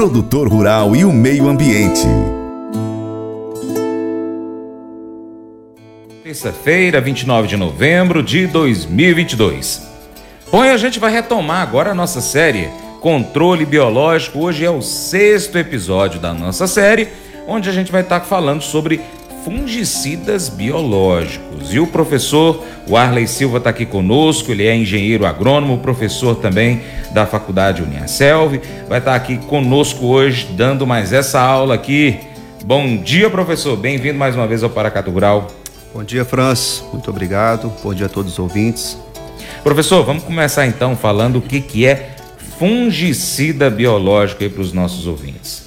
produtor 0.00 0.48
rural 0.48 0.96
e 0.96 1.04
o 1.04 1.12
meio 1.12 1.46
ambiente. 1.46 2.06
Terça-feira, 6.24 7.02
29 7.02 7.46
de 7.46 7.58
novembro 7.58 8.22
de 8.22 8.46
2022. 8.46 9.86
Bom, 10.50 10.64
e 10.64 10.70
a 10.70 10.78
gente 10.78 10.98
vai 10.98 11.12
retomar 11.12 11.60
agora 11.60 11.90
a 11.90 11.94
nossa 11.94 12.22
série 12.22 12.70
Controle 13.02 13.66
Biológico. 13.66 14.38
Hoje 14.38 14.64
é 14.64 14.70
o 14.70 14.80
sexto 14.80 15.58
episódio 15.58 16.18
da 16.18 16.32
nossa 16.32 16.66
série, 16.66 17.08
onde 17.46 17.68
a 17.68 17.72
gente 17.72 17.92
vai 17.92 18.00
estar 18.00 18.20
falando 18.20 18.62
sobre 18.62 19.02
fungicidas 19.44 20.48
biológicos. 20.48 21.74
E 21.74 21.78
o 21.78 21.86
professor 21.86 22.64
Warley 22.88 23.26
Silva 23.26 23.58
está 23.58 23.70
aqui 23.70 23.86
conosco, 23.86 24.50
ele 24.50 24.66
é 24.66 24.74
engenheiro 24.74 25.26
agrônomo, 25.26 25.78
professor 25.78 26.36
também 26.36 26.80
da 27.12 27.26
Faculdade 27.26 27.82
Uniaselv, 27.82 28.60
vai 28.88 28.98
estar 28.98 29.14
aqui 29.14 29.38
conosco 29.38 30.06
hoje 30.06 30.48
dando 30.56 30.86
mais 30.86 31.12
essa 31.12 31.40
aula 31.40 31.74
aqui. 31.74 32.18
Bom 32.64 32.96
dia, 32.96 33.30
professor, 33.30 33.76
bem-vindo 33.76 34.18
mais 34.18 34.34
uma 34.34 34.46
vez 34.46 34.62
ao 34.62 34.70
Paracato 34.70 35.10
Rural. 35.10 35.48
Bom 35.94 36.04
dia, 36.04 36.24
Franz, 36.24 36.84
muito 36.92 37.10
obrigado, 37.10 37.72
bom 37.82 37.94
dia 37.94 38.06
a 38.06 38.08
todos 38.08 38.32
os 38.32 38.38
ouvintes. 38.38 38.96
Professor, 39.62 40.04
vamos 40.04 40.24
começar 40.24 40.66
então 40.66 40.96
falando 40.96 41.36
o 41.36 41.42
que, 41.42 41.60
que 41.60 41.86
é 41.86 42.16
fungicida 42.58 43.70
biológico 43.70 44.42
aí 44.42 44.48
para 44.48 44.62
os 44.62 44.72
nossos 44.72 45.06
ouvintes. 45.06 45.64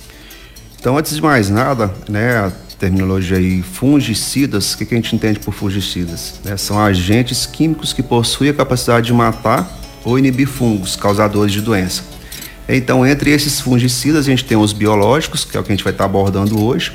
Então, 0.80 0.98
antes 0.98 1.16
de 1.16 1.22
mais 1.22 1.50
nada, 1.50 1.94
né, 2.10 2.52
terminologia 2.84 3.38
aí, 3.38 3.62
fungicidas, 3.62 4.74
o 4.74 4.78
que, 4.78 4.86
que 4.86 4.94
a 4.94 4.98
gente 4.98 5.16
entende 5.16 5.40
por 5.40 5.54
fungicidas? 5.54 6.34
Né? 6.44 6.58
São 6.58 6.78
agentes 6.78 7.46
químicos 7.46 7.94
que 7.94 8.04
possuem 8.04 8.50
a 8.50 8.54
capacidade 8.54 9.08
de 9.08 9.14
matar 9.14 9.80
ou 10.04 10.20
inibir 10.20 10.48
fungos 10.48 10.98
causadores 10.98 11.54
de 11.54 11.62
doença. 11.62 12.04
Então, 12.68 13.08
entre 13.08 13.32
esses 13.32 13.62
fungicidas, 13.62 14.26
a 14.26 14.30
gente 14.30 14.44
tem 14.44 14.58
os 14.58 14.74
biológicos, 14.74 15.46
que 15.46 15.56
é 15.56 15.60
o 15.62 15.64
que 15.64 15.72
a 15.72 15.76
gente 15.76 15.84
vai 15.84 15.94
estar 15.94 16.04
abordando 16.04 16.62
hoje. 16.62 16.92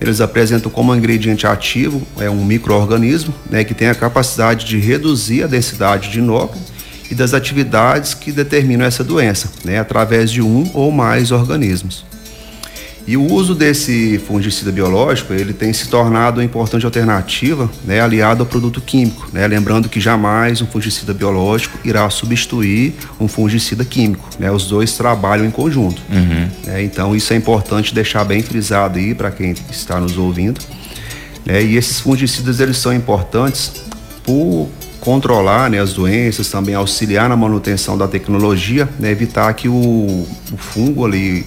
Eles 0.00 0.22
apresentam 0.22 0.70
como 0.70 0.94
ingrediente 0.94 1.46
ativo 1.46 2.00
é 2.18 2.30
um 2.30 2.42
microorganismo, 2.42 3.34
né, 3.50 3.64
que 3.64 3.74
tem 3.74 3.88
a 3.88 3.94
capacidade 3.94 4.64
de 4.64 4.78
reduzir 4.78 5.42
a 5.42 5.46
densidade 5.46 6.10
de 6.10 6.20
inóculo 6.20 6.62
e 7.10 7.14
das 7.14 7.34
atividades 7.34 8.14
que 8.14 8.32
determinam 8.32 8.86
essa 8.86 9.04
doença, 9.04 9.50
né, 9.62 9.78
através 9.78 10.30
de 10.30 10.40
um 10.40 10.70
ou 10.72 10.90
mais 10.90 11.30
organismos. 11.32 12.06
E 13.08 13.16
o 13.16 13.24
uso 13.24 13.54
desse 13.54 14.18
fungicida 14.26 14.70
biológico, 14.70 15.32
ele 15.32 15.54
tem 15.54 15.72
se 15.72 15.88
tornado 15.88 16.40
uma 16.40 16.44
importante 16.44 16.84
alternativa, 16.84 17.70
né, 17.82 18.02
aliado 18.02 18.42
ao 18.42 18.46
produto 18.46 18.82
químico, 18.82 19.30
né, 19.32 19.46
lembrando 19.46 19.88
que 19.88 19.98
jamais 19.98 20.60
um 20.60 20.66
fungicida 20.66 21.14
biológico 21.14 21.78
irá 21.82 22.10
substituir 22.10 22.92
um 23.18 23.26
fungicida 23.26 23.82
químico, 23.82 24.28
né, 24.38 24.52
os 24.52 24.68
dois 24.68 24.92
trabalham 24.92 25.46
em 25.46 25.50
conjunto. 25.50 26.02
Uhum. 26.10 26.50
Né, 26.66 26.82
então 26.82 27.16
isso 27.16 27.32
é 27.32 27.36
importante 27.36 27.94
deixar 27.94 28.24
bem 28.24 28.42
frisado 28.42 28.98
aí 28.98 29.14
para 29.14 29.30
quem 29.30 29.54
está 29.70 29.98
nos 29.98 30.18
ouvindo. 30.18 30.60
Né, 31.46 31.64
e 31.64 31.78
esses 31.78 32.00
fungicidas 32.00 32.60
eles 32.60 32.76
são 32.76 32.92
importantes 32.92 33.72
por 34.22 34.68
controlar 35.00 35.70
né, 35.70 35.80
as 35.80 35.94
doenças, 35.94 36.50
também 36.50 36.74
auxiliar 36.74 37.26
na 37.26 37.36
manutenção 37.36 37.96
da 37.96 38.06
tecnologia, 38.06 38.86
né, 38.98 39.10
evitar 39.10 39.50
que 39.54 39.66
o, 39.66 39.72
o 40.52 40.56
fungo 40.58 41.06
ali 41.06 41.46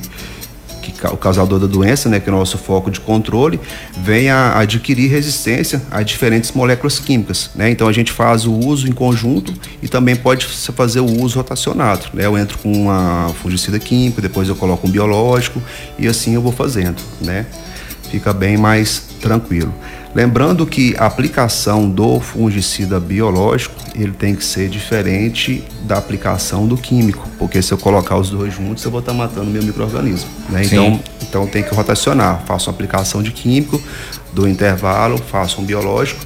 que, 0.81 0.93
o 1.07 1.17
causador 1.17 1.59
da 1.59 1.67
doença, 1.67 2.09
né, 2.09 2.19
que 2.19 2.29
é 2.29 2.33
o 2.33 2.35
nosso 2.35 2.57
foco 2.57 2.89
de 2.89 2.99
controle, 2.99 3.59
venha 3.97 4.53
adquirir 4.57 5.09
resistência 5.09 5.81
a 5.91 6.01
diferentes 6.01 6.51
moléculas 6.51 6.99
químicas. 6.99 7.51
Né? 7.55 7.69
Então 7.69 7.87
a 7.87 7.93
gente 7.93 8.11
faz 8.11 8.45
o 8.45 8.53
uso 8.53 8.87
em 8.87 8.91
conjunto 8.91 9.53
e 9.81 9.87
também 9.87 10.15
pode 10.15 10.45
fazer 10.45 10.99
o 10.99 11.21
uso 11.21 11.37
rotacionado. 11.37 12.07
Né? 12.13 12.25
Eu 12.25 12.37
entro 12.37 12.57
com 12.57 12.71
uma 12.71 13.31
fungicida 13.41 13.79
química, 13.79 14.21
depois 14.21 14.49
eu 14.49 14.55
coloco 14.55 14.87
um 14.87 14.91
biológico 14.91 15.61
e 15.97 16.07
assim 16.07 16.33
eu 16.35 16.41
vou 16.41 16.51
fazendo. 16.51 17.01
Né? 17.21 17.45
Fica 18.11 18.33
bem 18.33 18.57
mais 18.57 18.99
tranquilo. 19.21 19.73
Lembrando 20.13 20.65
que 20.65 20.93
a 20.97 21.05
aplicação 21.05 21.89
do 21.89 22.19
fungicida 22.19 22.99
biológico 22.99 23.73
ele 23.95 24.11
tem 24.11 24.35
que 24.35 24.43
ser 24.43 24.67
diferente 24.67 25.63
da 25.83 25.97
aplicação 25.97 26.67
do 26.67 26.75
químico, 26.75 27.25
porque 27.39 27.61
se 27.61 27.71
eu 27.71 27.77
colocar 27.77 28.17
os 28.17 28.29
dois 28.29 28.53
juntos 28.53 28.83
eu 28.83 28.91
vou 28.91 28.99
estar 28.99 29.13
matando 29.13 29.49
meu 29.49 29.63
microorganismo. 29.63 30.29
Né? 30.49 30.63
Então, 30.65 30.99
então 31.21 31.47
tem 31.47 31.63
que 31.63 31.73
rotacionar. 31.73 32.43
Faço 32.45 32.69
uma 32.69 32.75
aplicação 32.75 33.23
de 33.23 33.31
químico, 33.31 33.81
do 34.33 34.45
intervalo, 34.45 35.17
faço 35.17 35.61
um 35.61 35.63
biológico 35.63 36.25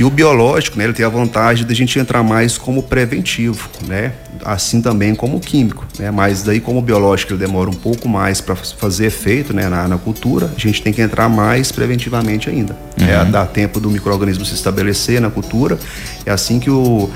e 0.00 0.04
o 0.04 0.08
biológico, 0.08 0.78
né, 0.78 0.84
ele 0.84 0.94
tem 0.94 1.04
a 1.04 1.10
vantagem 1.10 1.66
de 1.66 1.70
a 1.70 1.76
gente 1.76 1.98
entrar 1.98 2.22
mais 2.22 2.56
como 2.56 2.82
preventivo, 2.82 3.68
né? 3.86 4.12
Assim 4.42 4.80
também 4.80 5.14
como 5.14 5.38
químico, 5.38 5.86
né? 5.98 6.10
Mas 6.10 6.42
daí 6.42 6.58
como 6.58 6.78
o 6.78 6.82
biológico 6.82 7.34
ele 7.34 7.40
demora 7.40 7.68
um 7.68 7.74
pouco 7.74 8.08
mais 8.08 8.40
para 8.40 8.56
fazer 8.56 9.04
efeito, 9.04 9.52
né, 9.52 9.68
na, 9.68 9.86
na, 9.86 9.98
cultura, 9.98 10.50
a 10.56 10.58
gente 10.58 10.80
tem 10.80 10.90
que 10.90 11.02
entrar 11.02 11.28
mais 11.28 11.70
preventivamente 11.70 12.48
ainda. 12.48 12.74
Uhum. 12.98 13.06
É, 13.06 13.22
dá 13.26 13.44
tempo 13.44 13.78
do 13.78 13.90
microorganismo 13.90 14.42
se 14.42 14.54
estabelecer 14.54 15.20
na 15.20 15.28
cultura. 15.28 15.78
É 16.24 16.30
assim 16.30 16.58
que 16.58 16.70
o 16.70 17.10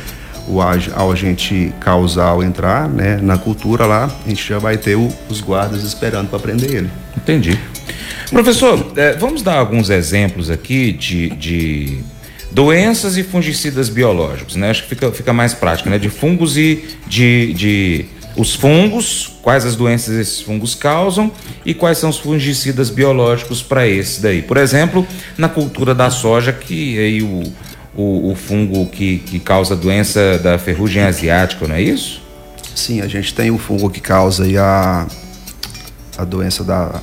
o 0.46 0.60
ao 0.60 1.10
agente 1.10 1.72
causal 1.80 2.42
entrar 2.42 2.86
né, 2.86 3.18
na 3.22 3.38
cultura 3.38 3.86
lá, 3.86 4.10
a 4.26 4.28
gente 4.28 4.46
já 4.46 4.58
vai 4.58 4.76
ter 4.76 4.94
o, 4.94 5.10
os 5.26 5.40
guardas 5.40 5.82
esperando 5.82 6.28
para 6.28 6.38
prender 6.38 6.70
ele. 6.70 6.90
Entendi. 7.16 7.58
Professor, 8.28 8.92
é, 8.94 9.14
vamos 9.14 9.40
dar 9.40 9.54
alguns 9.54 9.88
exemplos 9.88 10.50
aqui 10.50 10.92
de, 10.92 11.30
de 11.30 12.04
Doenças 12.54 13.16
e 13.16 13.24
fungicidas 13.24 13.88
biológicos, 13.88 14.54
né? 14.54 14.70
Acho 14.70 14.84
que 14.84 14.88
fica, 14.90 15.10
fica 15.10 15.32
mais 15.32 15.52
prático, 15.52 15.90
né? 15.90 15.98
De 15.98 16.08
fungos 16.08 16.56
e 16.56 16.84
de, 17.04 17.52
de 17.52 18.06
os 18.36 18.54
fungos, 18.54 19.32
quais 19.42 19.66
as 19.66 19.74
doenças 19.74 20.14
esses 20.14 20.40
fungos 20.40 20.72
causam 20.72 21.32
e 21.66 21.74
quais 21.74 21.98
são 21.98 22.10
os 22.10 22.18
fungicidas 22.18 22.90
biológicos 22.90 23.60
para 23.60 23.88
esse 23.88 24.20
daí. 24.20 24.40
Por 24.40 24.56
exemplo, 24.56 25.04
na 25.36 25.48
cultura 25.48 25.96
da 25.96 26.10
soja, 26.10 26.52
que 26.52 26.96
aí 26.96 27.22
o, 27.22 27.42
o, 27.92 28.30
o 28.30 28.34
fungo 28.36 28.86
que, 28.86 29.18
que 29.18 29.40
causa 29.40 29.74
a 29.74 29.76
doença 29.76 30.38
da 30.38 30.56
ferrugem 30.56 31.02
asiática, 31.02 31.66
não 31.66 31.74
é 31.74 31.82
isso? 31.82 32.22
Sim, 32.72 33.00
a 33.00 33.08
gente 33.08 33.34
tem 33.34 33.50
o 33.50 33.58
fungo 33.58 33.90
que 33.90 34.00
causa 34.00 34.44
a, 34.60 35.06
a 36.16 36.24
doença 36.24 36.62
da, 36.62 37.00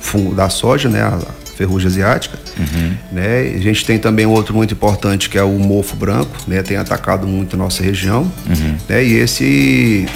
fungo 0.00 0.34
da 0.34 0.50
soja, 0.50 0.90
né? 0.90 1.00
A, 1.00 1.18
ferrugem 1.60 1.88
asiática. 1.88 2.38
Uhum. 2.58 2.94
Né? 3.12 3.52
A 3.54 3.58
gente 3.58 3.84
tem 3.84 3.98
também 3.98 4.24
outro 4.24 4.54
muito 4.54 4.72
importante 4.72 5.28
que 5.28 5.36
é 5.36 5.42
o 5.42 5.58
mofo 5.58 5.94
branco, 5.94 6.34
né? 6.48 6.62
Tem 6.62 6.78
atacado 6.78 7.26
muito 7.26 7.54
a 7.54 7.58
nossa 7.58 7.82
região. 7.82 8.22
Uhum. 8.48 8.76
Né? 8.88 9.04
E 9.04 9.12
esse 9.18 10.08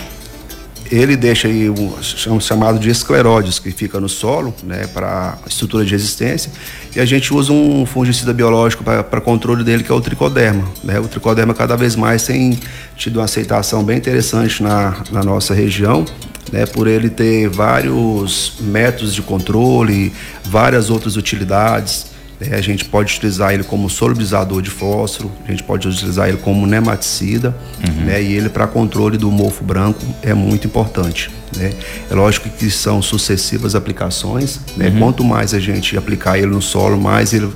ele 0.96 1.16
deixa 1.16 1.48
aí 1.48 1.68
um, 1.70 2.40
chamado 2.40 2.78
de 2.78 2.90
escleróides 2.90 3.58
que 3.58 3.70
fica 3.70 3.98
no 3.98 4.08
solo, 4.08 4.54
né, 4.62 4.86
para 4.86 5.38
estrutura 5.46 5.84
de 5.84 5.90
resistência, 5.90 6.50
e 6.94 7.00
a 7.00 7.04
gente 7.04 7.32
usa 7.32 7.52
um 7.52 7.84
fungicida 7.84 8.32
biológico 8.32 8.84
para 8.84 9.20
controle 9.20 9.64
dele 9.64 9.82
que 9.82 9.90
é 9.90 9.94
o 9.94 10.00
tricoderma, 10.00 10.68
né? 10.82 11.00
O 11.00 11.08
tricoderma 11.08 11.52
cada 11.54 11.76
vez 11.76 11.96
mais 11.96 12.24
tem 12.24 12.58
tido 12.96 13.16
uma 13.16 13.24
aceitação 13.24 13.82
bem 13.82 13.98
interessante 13.98 14.62
na, 14.62 14.96
na 15.10 15.22
nossa 15.22 15.54
região, 15.54 16.04
né, 16.52 16.66
por 16.66 16.86
ele 16.86 17.10
ter 17.10 17.48
vários 17.48 18.54
métodos 18.60 19.14
de 19.14 19.22
controle, 19.22 20.12
várias 20.44 20.90
outras 20.90 21.16
utilidades. 21.16 22.13
Né, 22.40 22.56
a 22.56 22.60
gente 22.60 22.84
pode 22.84 23.14
utilizar 23.14 23.54
ele 23.54 23.62
como 23.62 23.88
solubilizador 23.88 24.60
de 24.60 24.70
fósforo, 24.70 25.30
a 25.46 25.50
gente 25.50 25.62
pode 25.62 25.86
utilizar 25.86 26.28
ele 26.28 26.38
como 26.38 26.66
nematicida, 26.66 27.56
uhum. 27.86 28.04
né, 28.06 28.22
e 28.22 28.32
ele 28.32 28.48
para 28.48 28.66
controle 28.66 29.16
do 29.16 29.30
mofo 29.30 29.62
branco 29.62 30.00
é 30.22 30.34
muito 30.34 30.66
importante. 30.66 31.30
Né. 31.56 31.72
É 32.10 32.14
lógico 32.14 32.48
que 32.48 32.70
são 32.70 33.00
sucessivas 33.00 33.74
aplicações, 33.74 34.60
né, 34.76 34.88
uhum. 34.88 34.98
quanto 34.98 35.24
mais 35.24 35.54
a 35.54 35.60
gente 35.60 35.96
aplicar 35.96 36.36
ele 36.38 36.48
no 36.48 36.62
solo, 36.62 37.00
mais 37.00 37.32
ele 37.32 37.50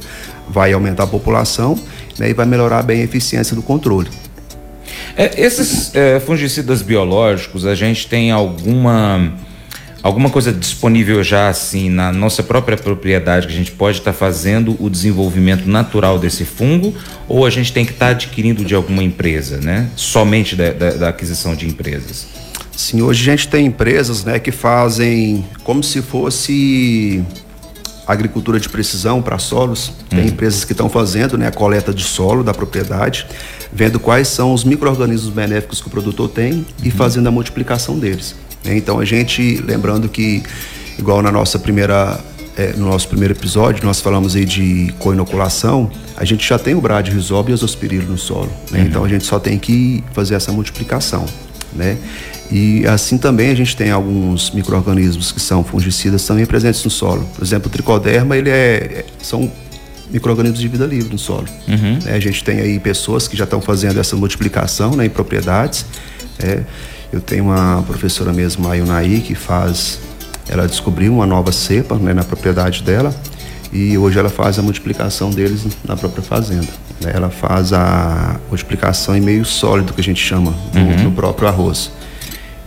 vai 0.49 0.73
aumentar 0.73 1.05
a 1.05 1.07
população 1.09 1.79
né, 2.19 2.31
e 2.31 2.33
vai 2.33 2.47
melhorar 2.47 2.83
bem 2.83 3.01
a 3.01 3.05
eficiência 3.05 3.55
do 3.55 3.63
controle. 3.63 4.09
É, 5.17 5.41
esses 5.41 5.95
é, 5.95 6.21
fungicidas 6.21 6.81
biológicos, 6.81 7.67
a 7.67 7.75
gente 7.75 8.07
tem 8.07 8.31
alguma 8.31 9.33
alguma 10.03 10.31
coisa 10.31 10.53
disponível 10.53 11.23
já 11.23 11.49
assim 11.49 11.91
na 11.91 12.13
nossa 12.13 12.43
própria 12.43 12.77
propriedade 12.77 13.47
que 13.47 13.53
a 13.53 13.57
gente 13.57 13.73
pode 13.73 13.99
estar 13.99 14.13
tá 14.13 14.19
fazendo 14.19 14.77
o 14.79 14.89
desenvolvimento 14.89 15.69
natural 15.69 16.19
desse 16.19 16.45
fungo 16.45 16.95
ou 17.29 17.45
a 17.45 17.51
gente 17.51 17.73
tem 17.73 17.85
que 17.85 17.93
estar 17.93 18.07
tá 18.07 18.11
adquirindo 18.13 18.65
de 18.65 18.75
alguma 18.75 19.03
empresa, 19.03 19.59
né? 19.59 19.89
Somente 19.97 20.55
da, 20.57 20.71
da, 20.71 20.91
da, 20.91 21.09
aquisição 21.09 21.55
de 21.55 21.67
empresas. 21.67 22.27
Sim, 22.77 23.03
hoje 23.03 23.29
a 23.29 23.37
gente 23.37 23.49
tem 23.49 23.67
empresas, 23.67 24.25
né, 24.25 24.39
que 24.39 24.53
fazem 24.53 25.45
como 25.65 25.83
se 25.83 26.01
fosse 26.01 27.25
agricultura 28.07 28.59
de 28.59 28.69
precisão 28.69 29.21
para 29.21 29.39
solos. 29.39 29.93
Tem 30.09 30.21
uhum. 30.21 30.27
empresas 30.27 30.65
que 30.65 30.73
estão 30.73 30.89
fazendo 30.89 31.37
né, 31.37 31.49
a 31.49 31.53
coleta 31.53 31.93
de 31.93 32.03
solo 32.03 32.43
da 32.43 32.55
propriedade, 32.55 33.27
vendo 33.73 34.01
quais 34.01 34.29
são 34.29 34.55
os 34.55 34.65
micro-organismos 34.65 35.31
benéficos 35.31 35.81
que 35.81 35.89
o 35.89 35.91
produtor 35.91 36.29
tem 36.29 36.65
e 36.83 36.91
fazendo 36.91 37.27
a 37.27 37.31
multiplicação 37.31 37.99
deles. 37.99 38.35
Né? 38.69 38.77
Então 38.77 39.01
a 39.01 39.05
gente, 39.05 39.63
lembrando 39.65 40.09
que, 40.09 40.43
igual 40.99 41.23
na 41.23 41.33
nossa 41.33 41.59
primeira 41.59 42.21
é, 42.57 42.73
no 42.77 42.89
nosso 42.89 43.07
primeiro 43.07 43.35
episódio, 43.35 43.85
nós 43.85 44.01
falamos 44.01 44.35
aí 44.35 44.45
de 44.45 44.93
coinoculação, 44.99 45.89
a 46.17 46.25
gente 46.25 46.47
já 46.47 46.59
tem 46.59 46.75
o 46.75 46.81
brad 46.81 47.07
rizob 47.07 47.53
e 47.53 47.55
azospirilo 47.55 48.11
no 48.11 48.19
solo. 48.19 48.51
Né? 48.73 48.81
Uhum. 48.81 48.87
Então 48.87 49.05
a 49.05 49.09
gente 49.09 49.25
só 49.25 49.39
tem 49.39 49.61
que 49.61 50.03
fazer 50.13 50.35
essa 50.35 50.51
multiplicação. 50.51 51.25
Né? 51.73 51.97
E 52.51 52.85
assim 52.87 53.17
também 53.17 53.51
a 53.51 53.55
gente 53.55 53.77
tem 53.77 53.93
alguns 53.93 54.51
micro-organismos 54.51 55.31
que 55.31 55.41
são 55.41 55.63
fungicidas 55.63 56.27
também 56.27 56.45
presentes 56.47 56.83
no 56.83 56.91
solo. 56.91 57.25
Por 57.37 57.45
exemplo, 57.45 57.69
o 57.69 57.71
tricoderma, 57.71 58.37
ele 58.37 58.51
é, 58.51 59.05
são 59.23 59.49
micro-organismos 60.11 60.61
de 60.61 60.67
vida 60.67 60.85
livre 60.85 61.13
no 61.13 61.19
solo. 61.19 61.47
Uhum. 61.69 61.99
É, 62.07 62.15
a 62.15 62.21
gente 62.21 62.43
tem 62.43 62.59
aí 62.59 62.81
pessoas 62.81 63.29
que 63.29 63.37
já 63.37 63.45
estão 63.45 63.61
fazendo 63.61 64.01
essa 64.01 64.17
multiplicação 64.17 64.97
né, 64.97 65.07
em 65.07 65.11
propriedades. 65.11 65.87
É, 66.41 66.63
eu 67.13 67.21
tenho 67.21 67.45
uma 67.45 67.83
professora 67.83 68.33
mesmo, 68.33 68.69
a 68.69 68.75
Yunaí, 68.75 69.21
que 69.21 69.35
faz. 69.35 69.99
Ela 70.49 70.67
descobriu 70.67 71.13
uma 71.13 71.27
nova 71.27 71.53
cepa 71.53 71.97
né, 71.97 72.15
na 72.15 72.25
propriedade 72.25 72.83
dela 72.83 73.15
e 73.73 73.99
hoje 73.99 74.19
ela 74.19 74.31
faz 74.31 74.59
a 74.59 74.63
multiplicação 74.63 75.31
deles 75.31 75.67
na 75.85 75.97
própria 75.97 76.23
fazenda. 76.23 76.69
Né? 77.01 77.13
Ela 77.15 77.29
faz 77.29 77.73
a 77.73 78.41
multiplicação 78.49 79.17
em 79.17 79.21
meio 79.21 79.45
sólido, 79.45 79.93
que 79.93 80.01
a 80.01 80.05
gente 80.05 80.23
chama, 80.23 80.55
do, 80.73 80.79
uhum. 80.79 81.05
do 81.05 81.11
próprio 81.13 81.49
arroz. 81.49 81.91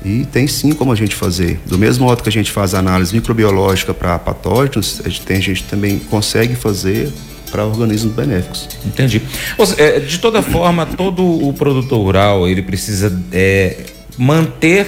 E 0.04 0.26
tem 0.26 0.48
sim 0.48 0.74
como 0.74 0.92
a 0.92 0.96
gente 0.96 1.16
fazer. 1.16 1.60
Do 1.66 1.78
mesmo 1.78 2.06
modo 2.06 2.24
que 2.24 2.30
a 2.30 2.32
gente 2.32 2.52
faz 2.52 2.74
análise 2.74 3.14
microbiológica 3.14 3.94
para 3.94 4.18
patógenos, 4.18 5.02
a 5.06 5.10
gente, 5.10 5.22
tem, 5.22 5.38
a 5.38 5.42
gente 5.42 5.64
também 5.64 6.00
consegue 6.00 6.56
fazer 6.56 7.12
para 7.52 7.66
organismos 7.66 8.14
benéficos. 8.14 8.68
Entendi. 8.86 9.22
Seja, 9.66 10.00
de 10.00 10.20
toda 10.20 10.42
forma, 10.42 10.86
todo 10.86 11.24
o 11.24 11.54
produtor 11.54 12.00
rural 12.00 12.48
ele 12.48 12.62
precisa 12.62 13.16
é, 13.32 13.78
manter 14.18 14.88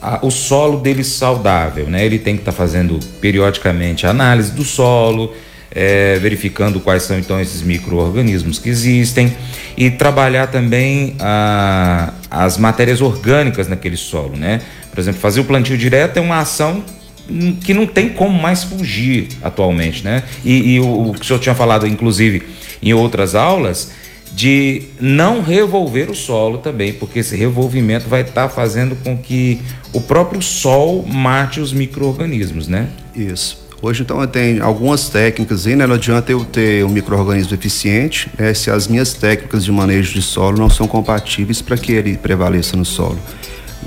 a, 0.00 0.24
o 0.24 0.30
solo 0.30 0.80
dele 0.80 1.04
saudável, 1.04 1.86
né? 1.88 2.04
Ele 2.04 2.18
tem 2.18 2.34
que 2.34 2.42
estar 2.42 2.52
tá 2.52 2.56
fazendo 2.56 2.98
periodicamente 3.20 4.06
análise 4.06 4.52
do 4.52 4.64
solo, 4.64 5.32
é, 5.70 6.18
verificando 6.18 6.80
quais 6.80 7.02
são 7.02 7.18
então 7.18 7.40
esses 7.40 7.62
micro-organismos 7.62 8.58
que 8.58 8.68
existem 8.68 9.36
e 9.76 9.90
trabalhar 9.90 10.46
também 10.46 11.16
a, 11.20 12.14
as 12.30 12.56
matérias 12.56 13.00
orgânicas 13.00 13.68
naquele 13.68 13.96
solo, 13.96 14.36
né? 14.36 14.60
Por 14.90 15.00
exemplo, 15.00 15.20
fazer 15.20 15.40
o 15.40 15.44
plantio 15.44 15.76
direto 15.76 16.16
é 16.16 16.20
uma 16.20 16.38
ação 16.38 16.82
que 17.62 17.74
não 17.74 17.86
tem 17.86 18.08
como 18.08 18.40
mais 18.40 18.62
fugir 18.64 19.28
atualmente, 19.42 20.04
né? 20.04 20.22
E, 20.44 20.74
e 20.74 20.80
o, 20.80 21.10
o, 21.10 21.12
que 21.12 21.20
o 21.20 21.24
senhor 21.24 21.38
tinha 21.40 21.54
falado, 21.54 21.86
inclusive, 21.86 22.42
em 22.82 22.94
outras 22.94 23.34
aulas, 23.34 23.92
de 24.36 24.82
não 25.00 25.40
revolver 25.40 26.10
o 26.10 26.14
solo 26.14 26.58
também, 26.58 26.92
porque 26.92 27.20
esse 27.20 27.34
revolvimento 27.34 28.06
vai 28.06 28.20
estar 28.20 28.42
tá 28.42 28.48
fazendo 28.50 28.94
com 28.96 29.16
que 29.16 29.62
o 29.94 30.00
próprio 30.02 30.42
sol 30.42 31.02
mate 31.06 31.58
os 31.58 31.72
micro-organismos, 31.72 32.68
né? 32.68 32.90
Isso. 33.14 33.64
Hoje, 33.80 34.02
então, 34.02 34.26
tem 34.26 34.60
algumas 34.60 35.08
técnicas 35.08 35.66
aí, 35.66 35.74
né? 35.74 35.86
Não 35.86 35.94
adianta 35.94 36.32
eu 36.32 36.44
ter 36.44 36.84
um 36.84 36.90
microorganismo 36.90 37.54
eficiente 37.54 38.28
né? 38.38 38.52
se 38.52 38.70
as 38.70 38.86
minhas 38.86 39.14
técnicas 39.14 39.64
de 39.64 39.72
manejo 39.72 40.12
de 40.12 40.20
solo 40.20 40.58
não 40.58 40.68
são 40.68 40.86
compatíveis 40.86 41.62
para 41.62 41.78
que 41.78 41.92
ele 41.92 42.18
prevaleça 42.18 42.76
no 42.76 42.84
solo. 42.84 43.18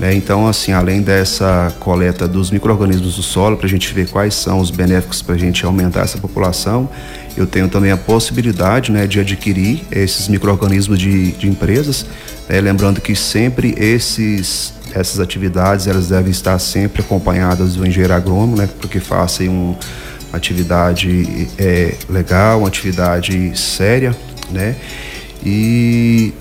Né? 0.00 0.14
Então, 0.14 0.48
assim, 0.48 0.72
além 0.72 1.02
dessa 1.02 1.70
coleta 1.78 2.26
dos 2.26 2.50
micro-organismos 2.50 3.16
do 3.16 3.22
solo, 3.22 3.58
para 3.58 3.66
a 3.66 3.68
gente 3.68 3.92
ver 3.92 4.08
quais 4.08 4.32
são 4.32 4.58
os 4.58 4.70
benéficos 4.70 5.20
para 5.20 5.34
a 5.34 5.38
gente 5.38 5.62
aumentar 5.66 6.00
essa 6.00 6.16
população, 6.16 6.88
eu 7.36 7.46
tenho 7.46 7.68
também 7.68 7.90
a 7.90 7.98
possibilidade 7.98 8.90
né, 8.90 9.06
de 9.06 9.20
adquirir 9.20 9.82
esses 9.92 10.26
micro-organismos 10.26 10.98
de, 10.98 11.32
de 11.32 11.46
empresas, 11.46 12.06
né? 12.48 12.58
lembrando 12.62 12.98
que 12.98 13.14
sempre 13.14 13.74
esses 13.78 14.72
essas 14.92 15.20
atividades 15.20 15.86
elas 15.86 16.08
devem 16.08 16.32
estar 16.32 16.58
sempre 16.58 17.00
acompanhadas 17.00 17.76
do 17.76 17.86
engenheiro 17.86 18.12
agrônomo, 18.12 18.56
né, 18.56 18.68
porque 18.80 18.98
faça 18.98 19.44
uma 19.44 19.76
atividade 20.32 21.46
é, 21.56 21.94
legal, 22.08 22.58
uma 22.58 22.66
atividade 22.66 23.56
séria, 23.56 24.16
né, 24.50 24.74
e 25.46 26.34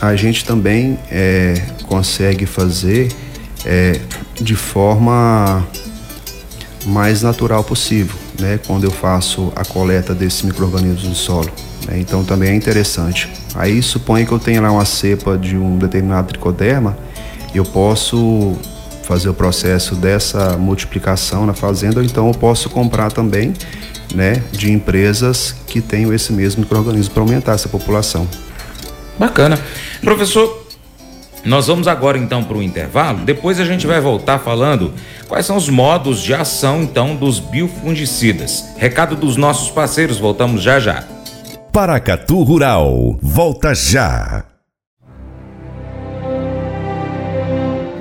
a 0.00 0.16
gente 0.16 0.44
também 0.44 0.98
é, 1.10 1.54
consegue 1.86 2.46
fazer 2.46 3.12
é, 3.64 4.00
de 4.40 4.54
forma 4.54 5.66
mais 6.86 7.22
natural 7.22 7.62
possível, 7.62 8.16
né? 8.38 8.58
Quando 8.66 8.84
eu 8.84 8.90
faço 8.90 9.52
a 9.54 9.64
coleta 9.64 10.14
desses 10.14 10.42
micro-organismos 10.42 11.04
no 11.04 11.14
solo. 11.14 11.50
Né? 11.86 11.98
Então 11.98 12.24
também 12.24 12.50
é 12.50 12.54
interessante. 12.54 13.28
Aí 13.54 13.82
suponha 13.82 14.24
que 14.24 14.32
eu 14.32 14.38
tenha 14.38 14.62
lá 14.62 14.72
uma 14.72 14.84
cepa 14.84 15.36
de 15.36 15.56
um 15.56 15.76
determinado 15.76 16.28
tricoderma, 16.28 16.96
eu 17.54 17.64
posso 17.64 18.56
fazer 19.02 19.28
o 19.28 19.34
processo 19.34 19.96
dessa 19.96 20.56
multiplicação 20.56 21.44
na 21.44 21.52
fazenda, 21.52 21.98
ou 21.98 22.04
então 22.04 22.28
eu 22.28 22.34
posso 22.34 22.70
comprar 22.70 23.10
também, 23.10 23.52
né, 24.14 24.40
de 24.52 24.72
empresas 24.72 25.54
que 25.66 25.80
tenham 25.80 26.14
esse 26.14 26.32
mesmo 26.32 26.62
microorganismo 26.62 27.12
para 27.12 27.22
aumentar 27.22 27.54
essa 27.54 27.68
população. 27.68 28.26
Bacana. 29.20 29.58
Professor, 30.00 30.66
nós 31.44 31.66
vamos 31.66 31.86
agora 31.86 32.16
então 32.16 32.42
para 32.42 32.56
o 32.56 32.62
intervalo. 32.62 33.18
Depois 33.18 33.60
a 33.60 33.66
gente 33.66 33.86
vai 33.86 34.00
voltar 34.00 34.38
falando 34.38 34.94
quais 35.28 35.44
são 35.44 35.58
os 35.58 35.68
modos 35.68 36.22
de 36.22 36.32
ação 36.32 36.82
então 36.82 37.14
dos 37.14 37.38
biofungicidas. 37.38 38.64
Recado 38.78 39.14
dos 39.14 39.36
nossos 39.36 39.70
parceiros, 39.70 40.16
voltamos 40.16 40.62
já 40.62 40.80
já. 40.80 41.04
Paracatu 41.70 42.42
Rural, 42.42 43.18
volta 43.20 43.74
já. 43.74 44.49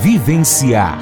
vivenciar, 0.00 0.98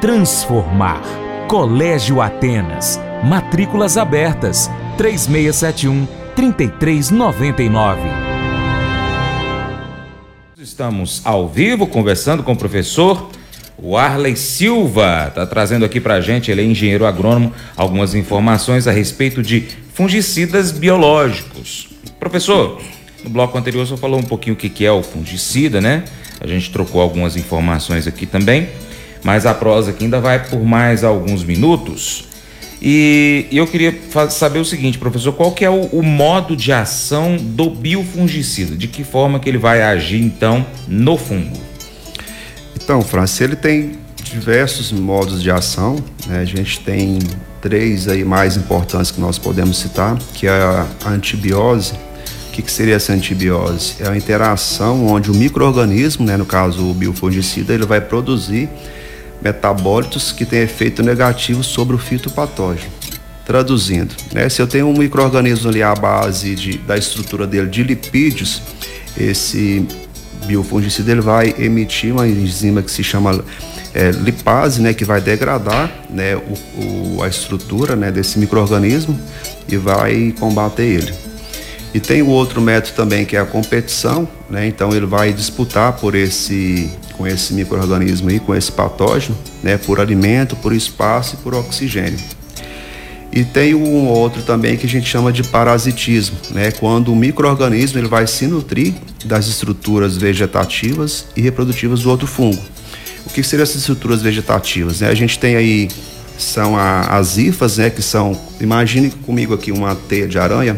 transformar. 0.00 1.02
Colégio 1.48 2.20
Atenas. 2.20 3.00
Matrículas 3.22 3.96
abertas. 3.96 4.70
3671 4.96 6.06
3399. 6.34 8.00
Estamos 10.58 11.20
ao 11.24 11.48
vivo 11.48 11.86
conversando 11.86 12.42
com 12.42 12.52
o 12.52 12.56
professor 12.56 13.30
Arley 13.96 14.36
Silva. 14.36 15.26
Está 15.28 15.46
trazendo 15.46 15.84
aqui 15.84 16.00
para 16.00 16.14
a 16.14 16.20
gente, 16.20 16.50
ele 16.50 16.62
é 16.62 16.64
engenheiro 16.64 17.06
agrônomo, 17.06 17.52
algumas 17.76 18.14
informações 18.14 18.86
a 18.86 18.92
respeito 18.92 19.42
de 19.42 19.68
fungicidas 19.92 20.72
biológicos. 20.72 21.88
Professor, 22.18 22.80
no 23.24 23.30
bloco 23.30 23.56
anterior 23.56 23.86
você 23.86 23.96
falou 23.96 24.20
um 24.20 24.22
pouquinho 24.22 24.54
o 24.54 24.56
que 24.56 24.84
é 24.84 24.92
o 24.92 25.02
fungicida, 25.02 25.80
né? 25.80 26.04
A 26.40 26.46
gente 26.46 26.70
trocou 26.70 27.00
algumas 27.00 27.36
informações 27.36 28.06
aqui 28.06 28.26
também, 28.26 28.68
mas 29.22 29.46
a 29.46 29.54
prosa 29.54 29.90
aqui 29.90 30.04
ainda 30.04 30.20
vai 30.20 30.46
por 30.46 30.62
mais 30.62 31.02
alguns 31.02 31.42
minutos. 31.42 32.28
E 32.82 33.46
eu 33.50 33.66
queria 33.66 33.94
saber 34.28 34.58
o 34.58 34.64
seguinte, 34.64 34.98
professor, 34.98 35.32
qual 35.32 35.52
que 35.52 35.64
é 35.64 35.70
o, 35.70 35.86
o, 35.86 36.02
modo 36.02 36.54
de 36.54 36.70
ação 36.70 37.36
do 37.38 37.70
biofungicida? 37.70 38.76
De 38.76 38.86
que 38.86 39.02
forma 39.02 39.40
que 39.40 39.48
ele 39.48 39.56
vai 39.56 39.80
agir, 39.80 40.20
então, 40.20 40.66
no 40.86 41.16
fungo? 41.16 41.56
Então, 42.76 43.00
Francis, 43.00 43.40
ele 43.40 43.56
tem 43.56 43.92
diversos 44.22 44.92
modos 44.92 45.42
de 45.42 45.50
ação. 45.50 45.96
Né? 46.26 46.40
A 46.40 46.44
gente 46.44 46.80
tem 46.80 47.18
três 47.62 48.06
aí 48.06 48.22
mais 48.22 48.54
importantes 48.54 49.10
que 49.10 49.20
nós 49.20 49.38
podemos 49.38 49.78
citar, 49.78 50.18
que 50.34 50.46
é 50.46 50.50
a 50.50 50.86
antibiose, 51.06 51.94
que, 52.54 52.62
que 52.62 52.70
seria 52.70 52.94
essa 52.94 53.12
antibiose? 53.12 53.96
É 53.98 54.08
a 54.08 54.16
interação 54.16 55.08
onde 55.08 55.28
o 55.28 55.34
microorganismo, 55.34 56.24
né, 56.24 56.36
no 56.36 56.46
caso 56.46 56.88
o 56.88 56.94
biofungicida, 56.94 57.74
ele 57.74 57.84
vai 57.84 58.00
produzir 58.00 58.68
metabólitos 59.42 60.30
que 60.30 60.46
têm 60.46 60.60
efeito 60.60 61.02
negativo 61.02 61.64
sobre 61.64 61.96
o 61.96 61.98
fitopatógeno. 61.98 62.92
Traduzindo, 63.44 64.14
né, 64.32 64.48
se 64.48 64.62
eu 64.62 64.68
tenho 64.68 64.86
um 64.86 64.96
microorganismo 64.96 65.68
ali 65.68 65.82
à 65.82 65.94
base 65.94 66.54
de, 66.54 66.78
da 66.78 66.96
estrutura 66.96 67.44
dele 67.44 67.68
de 67.68 67.82
lipídios, 67.82 68.62
esse 69.18 69.84
biofungicida 70.46 71.10
ele 71.10 71.20
vai 71.20 71.54
emitir 71.58 72.12
uma 72.12 72.26
enzima 72.26 72.82
que 72.82 72.90
se 72.90 73.02
chama 73.02 73.44
é, 73.92 74.12
lipase, 74.12 74.80
né, 74.80 74.94
que 74.94 75.04
vai 75.04 75.20
degradar 75.20 75.90
né, 76.08 76.36
o, 76.36 77.16
o, 77.16 77.22
a 77.22 77.26
estrutura 77.26 77.96
né, 77.96 78.12
desse 78.12 78.38
microorganismo 78.38 79.18
e 79.68 79.76
vai 79.76 80.32
combater 80.38 80.84
ele. 80.84 81.23
E 81.94 82.00
tem 82.00 82.22
o 82.22 82.26
outro 82.26 82.60
método 82.60 82.96
também 82.96 83.24
que 83.24 83.36
é 83.36 83.40
a 83.40 83.46
competição, 83.46 84.28
né? 84.50 84.66
Então 84.66 84.92
ele 84.92 85.06
vai 85.06 85.32
disputar 85.32 85.92
por 85.92 86.16
esse 86.16 86.90
com 87.12 87.24
esse 87.24 87.54
microorganismo 87.54 88.28
aí, 88.28 88.40
com 88.40 88.52
esse 88.52 88.72
patógeno, 88.72 89.38
né, 89.62 89.78
por 89.78 90.00
alimento, 90.00 90.56
por 90.56 90.72
espaço 90.72 91.36
e 91.36 91.44
por 91.44 91.54
oxigênio. 91.54 92.18
E 93.32 93.44
tem 93.44 93.72
um 93.72 94.08
outro 94.08 94.42
também 94.42 94.76
que 94.76 94.84
a 94.84 94.88
gente 94.88 95.08
chama 95.08 95.32
de 95.32 95.44
parasitismo, 95.44 96.36
né? 96.50 96.72
Quando 96.72 97.12
o 97.12 97.16
microorganismo 97.16 98.00
ele 98.00 98.08
vai 98.08 98.26
se 98.26 98.48
nutrir 98.48 98.94
das 99.24 99.46
estruturas 99.46 100.16
vegetativas 100.16 101.26
e 101.36 101.40
reprodutivas 101.40 102.02
do 102.02 102.10
outro 102.10 102.26
fungo. 102.26 102.60
O 103.24 103.30
que 103.30 103.42
seriam 103.44 103.62
essas 103.62 103.76
estruturas 103.76 104.20
vegetativas? 104.20 105.00
Né? 105.00 105.08
A 105.08 105.14
gente 105.14 105.38
tem 105.38 105.54
aí 105.54 105.88
são 106.38 106.76
a, 106.76 107.00
as 107.16 107.38
hifas, 107.38 107.78
né, 107.78 107.90
que 107.90 108.02
são, 108.02 108.38
imagine 108.60 109.10
comigo 109.10 109.54
aqui 109.54 109.70
uma 109.70 109.94
teia 109.94 110.26
de 110.26 110.38
aranha, 110.38 110.76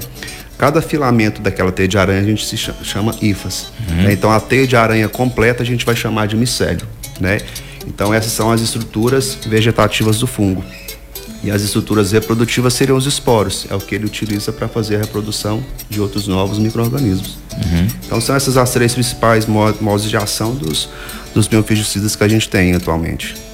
cada 0.58 0.80
filamento 0.80 1.40
daquela 1.40 1.70
teia 1.70 1.88
de 1.88 1.98
aranha 1.98 2.20
a 2.20 2.24
gente 2.24 2.44
se 2.44 2.56
chama 2.56 3.14
hifas. 3.20 3.72
Uhum. 3.88 4.02
Né? 4.04 4.12
Então 4.12 4.30
a 4.30 4.40
teia 4.40 4.66
de 4.66 4.76
aranha 4.76 5.08
completa 5.08 5.62
a 5.62 5.66
gente 5.66 5.84
vai 5.84 5.94
chamar 5.94 6.26
de 6.26 6.36
micélio, 6.36 6.86
né? 7.20 7.38
Então 7.86 8.12
essas 8.12 8.32
são 8.32 8.50
as 8.50 8.60
estruturas 8.60 9.38
vegetativas 9.46 10.18
do 10.18 10.26
fungo. 10.26 10.64
E 11.44 11.50
as 11.50 11.62
estruturas 11.62 12.10
reprodutivas 12.12 12.74
seriam 12.74 12.96
os 12.96 13.06
esporos, 13.06 13.66
é 13.70 13.74
o 13.74 13.78
que 13.78 13.94
ele 13.94 14.06
utiliza 14.06 14.52
para 14.52 14.66
fazer 14.66 14.96
a 14.96 14.98
reprodução 14.98 15.62
de 15.88 16.00
outros 16.00 16.26
novos 16.26 16.58
micro-organismos. 16.58 17.38
Uhum. 17.52 17.86
Então 18.04 18.20
são 18.20 18.34
essas 18.34 18.56
as 18.56 18.70
três 18.72 18.94
principais 18.94 19.46
modos 19.46 20.08
de 20.08 20.16
ação 20.16 20.54
dos, 20.54 20.88
dos 21.34 21.46
biofungicidas 21.46 22.16
que 22.16 22.24
a 22.24 22.28
gente 22.28 22.48
tem 22.48 22.74
atualmente. 22.74 23.45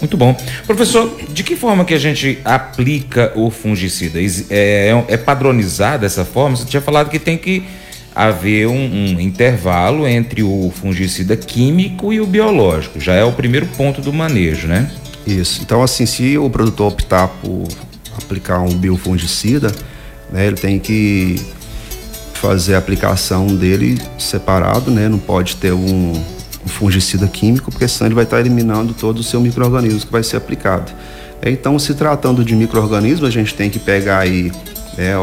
Muito 0.00 0.16
bom. 0.16 0.36
Professor, 0.66 1.18
de 1.30 1.42
que 1.42 1.56
forma 1.56 1.84
que 1.84 1.94
a 1.94 1.98
gente 1.98 2.38
aplica 2.44 3.32
o 3.34 3.50
fungicida? 3.50 4.20
É, 4.20 4.90
é, 4.90 5.04
é 5.08 5.16
padronizado 5.16 6.02
dessa 6.02 6.24
forma? 6.24 6.56
Você 6.56 6.66
tinha 6.66 6.82
falado 6.82 7.08
que 7.08 7.18
tem 7.18 7.38
que 7.38 7.64
haver 8.14 8.66
um, 8.66 8.72
um, 8.72 9.20
intervalo 9.20 10.06
entre 10.06 10.42
o 10.42 10.72
fungicida 10.74 11.36
químico 11.36 12.12
e 12.12 12.20
o 12.20 12.26
biológico. 12.26 12.98
Já 12.98 13.14
é 13.14 13.24
o 13.24 13.32
primeiro 13.32 13.66
ponto 13.76 14.00
do 14.00 14.12
manejo, 14.12 14.66
né? 14.66 14.90
Isso. 15.26 15.60
Então, 15.62 15.82
assim, 15.82 16.06
se 16.06 16.38
o 16.38 16.48
produtor 16.48 16.92
optar 16.92 17.28
por 17.28 17.68
aplicar 18.16 18.60
um 18.60 18.74
biofungicida, 18.74 19.70
né, 20.32 20.46
ele 20.46 20.56
tem 20.56 20.78
que 20.78 21.36
fazer 22.34 22.74
a 22.74 22.78
aplicação 22.78 23.46
dele 23.46 24.00
separado, 24.18 24.90
né? 24.90 25.08
Não 25.08 25.18
pode 25.18 25.56
ter 25.56 25.72
um, 25.72 26.12
um 26.66 26.68
fungicida 26.68 27.26
químico, 27.28 27.70
porque 27.70 27.86
senão 27.86 28.08
ele 28.08 28.14
vai 28.14 28.24
estar 28.24 28.40
eliminando 28.40 28.92
todo 28.92 29.20
o 29.20 29.22
seu 29.22 29.40
microorganismo 29.40 30.00
que 30.00 30.12
vai 30.12 30.22
ser 30.22 30.36
aplicado. 30.36 30.92
Então, 31.44 31.78
se 31.78 31.94
tratando 31.94 32.44
de 32.44 32.56
microorganismo, 32.56 33.26
a 33.26 33.30
gente 33.30 33.54
tem 33.54 33.70
que 33.70 33.78
pegar 33.78 34.18
aí 34.18 34.50
é, 34.98 35.14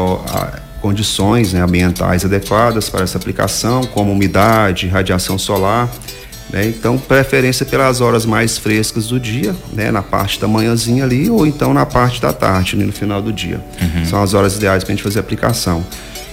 condições 0.80 1.52
né, 1.52 1.60
ambientais 1.60 2.24
adequadas 2.24 2.88
para 2.88 3.02
essa 3.02 3.18
aplicação, 3.18 3.84
como 3.84 4.12
umidade, 4.12 4.88
radiação 4.88 5.38
solar. 5.38 5.90
Né? 6.50 6.66
Então, 6.66 6.96
preferência 6.96 7.66
pelas 7.66 8.00
horas 8.00 8.24
mais 8.24 8.56
frescas 8.56 9.08
do 9.08 9.18
dia, 9.18 9.54
né, 9.72 9.90
na 9.90 10.02
parte 10.02 10.40
da 10.40 10.46
manhãzinha 10.46 11.04
ali, 11.04 11.28
ou 11.28 11.46
então 11.46 11.74
na 11.74 11.84
parte 11.84 12.22
da 12.22 12.32
tarde, 12.32 12.76
né, 12.76 12.84
no 12.84 12.92
final 12.92 13.20
do 13.20 13.32
dia. 13.32 13.60
Uhum. 13.82 14.04
São 14.06 14.22
as 14.22 14.34
horas 14.34 14.56
ideais 14.56 14.84
para 14.84 14.92
a 14.92 14.94
gente 14.96 15.02
fazer 15.02 15.18
a 15.18 15.22
aplicação. 15.22 15.84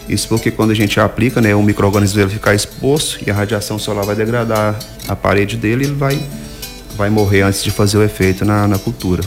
Isso 0.10 0.28
porque 0.28 0.52
quando 0.52 0.72
a 0.72 0.76
gente 0.76 1.00
aplica, 1.00 1.40
né, 1.40 1.56
o 1.56 1.62
microorganismo 1.62 2.20
vai 2.20 2.30
ficar 2.30 2.56
exposto 2.56 3.20
e 3.26 3.32
a 3.32 3.34
radiação 3.34 3.80
solar 3.80 4.06
vai 4.06 4.16
degradar 4.16 4.78
a 5.08 5.16
parede 5.16 5.56
dele 5.56 5.84
e 5.84 5.88
ele 5.88 5.96
vai, 5.96 6.20
vai 6.98 7.10
morrer 7.10 7.42
antes 7.42 7.64
de 7.64 7.72
fazer 7.72 7.98
o 7.98 8.04
efeito 8.04 8.44
na, 8.44 8.68
na 8.68 8.78
cultura. 8.78 9.24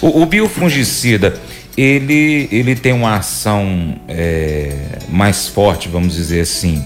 O, 0.00 0.22
o 0.22 0.26
biofungicida, 0.26 1.34
ele, 1.76 2.48
ele 2.50 2.74
tem 2.74 2.92
uma 2.92 3.16
ação 3.16 3.96
é, 4.08 4.98
mais 5.08 5.48
forte, 5.48 5.88
vamos 5.88 6.14
dizer 6.14 6.40
assim. 6.40 6.84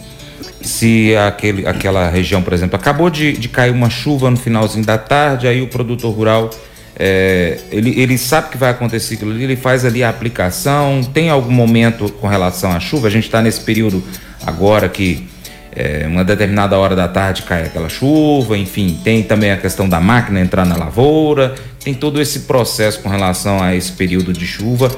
Se 0.60 1.16
aquele, 1.16 1.66
aquela 1.66 2.08
região, 2.10 2.42
por 2.42 2.52
exemplo, 2.52 2.76
acabou 2.76 3.08
de, 3.08 3.32
de 3.32 3.48
cair 3.48 3.72
uma 3.72 3.90
chuva 3.90 4.30
no 4.30 4.36
finalzinho 4.36 4.84
da 4.84 4.98
tarde, 4.98 5.46
aí 5.46 5.62
o 5.62 5.68
produtor 5.68 6.12
rural 6.12 6.50
é, 6.98 7.58
ele, 7.70 7.98
ele 8.00 8.18
sabe 8.18 8.48
que 8.50 8.56
vai 8.56 8.70
acontecer 8.70 9.14
aquilo 9.14 9.30
ali, 9.30 9.44
ele 9.44 9.56
faz 9.56 9.84
ali 9.84 10.02
a 10.02 10.08
aplicação. 10.08 11.02
Tem 11.14 11.30
algum 11.30 11.52
momento 11.52 12.10
com 12.20 12.26
relação 12.26 12.72
à 12.72 12.80
chuva? 12.80 13.06
A 13.06 13.10
gente 13.10 13.24
está 13.24 13.40
nesse 13.40 13.60
período 13.60 14.02
agora 14.44 14.88
que 14.88 15.28
é, 15.70 16.06
uma 16.08 16.24
determinada 16.24 16.76
hora 16.76 16.96
da 16.96 17.06
tarde 17.06 17.42
cai 17.42 17.66
aquela 17.66 17.88
chuva, 17.88 18.58
enfim, 18.58 18.98
tem 19.04 19.22
também 19.22 19.52
a 19.52 19.56
questão 19.56 19.88
da 19.88 20.00
máquina 20.00 20.40
entrar 20.40 20.66
na 20.66 20.76
lavoura, 20.76 21.54
tem 21.84 21.94
todo 21.94 22.20
esse 22.20 22.40
processo 22.40 23.00
com 23.00 23.08
relação 23.08 23.62
a 23.62 23.76
esse 23.76 23.92
período 23.92 24.32
de 24.32 24.46
chuva 24.46 24.90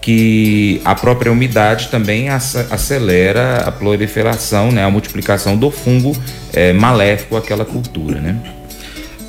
que 0.00 0.80
a 0.84 0.94
própria 0.94 1.30
umidade 1.30 1.88
também 1.88 2.28
acelera 2.30 3.64
a 3.66 3.72
proliferação, 3.72 4.70
né, 4.72 4.82
a 4.82 4.90
multiplicação 4.90 5.58
do 5.58 5.70
fungo 5.70 6.16
é, 6.54 6.72
maléfico 6.72 7.36
àquela 7.36 7.66
cultura, 7.66 8.18
né? 8.18 8.59